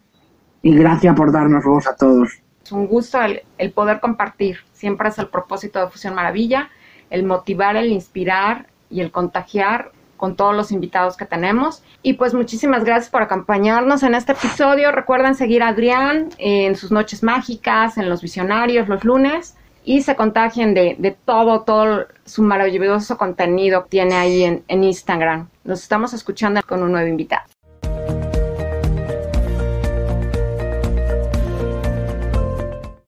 y 0.60 0.74
gracias 0.74 1.14
por 1.14 1.30
darnos 1.30 1.64
voz 1.64 1.86
a 1.86 1.94
todos. 1.94 2.30
Es 2.64 2.72
un 2.72 2.86
gusto 2.88 3.22
el, 3.22 3.42
el 3.58 3.72
poder 3.72 4.00
compartir. 4.00 4.58
Siempre 4.72 5.08
es 5.08 5.18
el 5.18 5.28
propósito 5.28 5.80
de 5.80 5.88
Fusión 5.88 6.14
Maravilla, 6.14 6.68
el 7.10 7.24
motivar, 7.24 7.76
el 7.76 7.92
inspirar 7.92 8.66
y 8.90 9.00
el 9.00 9.12
contagiar 9.12 9.92
con 10.16 10.34
todos 10.34 10.56
los 10.56 10.72
invitados 10.72 11.16
que 11.16 11.26
tenemos. 11.26 11.84
Y 12.02 12.14
pues 12.14 12.34
muchísimas 12.34 12.84
gracias 12.84 13.08
por 13.08 13.22
acompañarnos 13.22 14.02
en 14.02 14.16
este 14.16 14.32
episodio. 14.32 14.90
Recuerden 14.90 15.36
seguir 15.36 15.62
a 15.62 15.68
Adrián 15.68 16.30
en 16.38 16.74
sus 16.74 16.90
noches 16.90 17.22
mágicas, 17.22 17.98
en 17.98 18.08
los 18.08 18.20
visionarios 18.20 18.88
los 18.88 19.04
lunes 19.04 19.54
y 19.88 20.02
se 20.02 20.16
contagien 20.16 20.74
de, 20.74 20.96
de 20.98 21.12
todo, 21.12 21.62
todo 21.62 22.08
su 22.26 22.42
maravilloso 22.42 23.16
contenido 23.16 23.84
que 23.84 23.88
tiene 23.88 24.16
ahí 24.16 24.44
en, 24.44 24.62
en 24.68 24.84
Instagram. 24.84 25.48
Nos 25.64 25.80
estamos 25.80 26.12
escuchando 26.12 26.60
con 26.68 26.82
un 26.82 26.92
nuevo 26.92 27.08
invitado. 27.08 27.44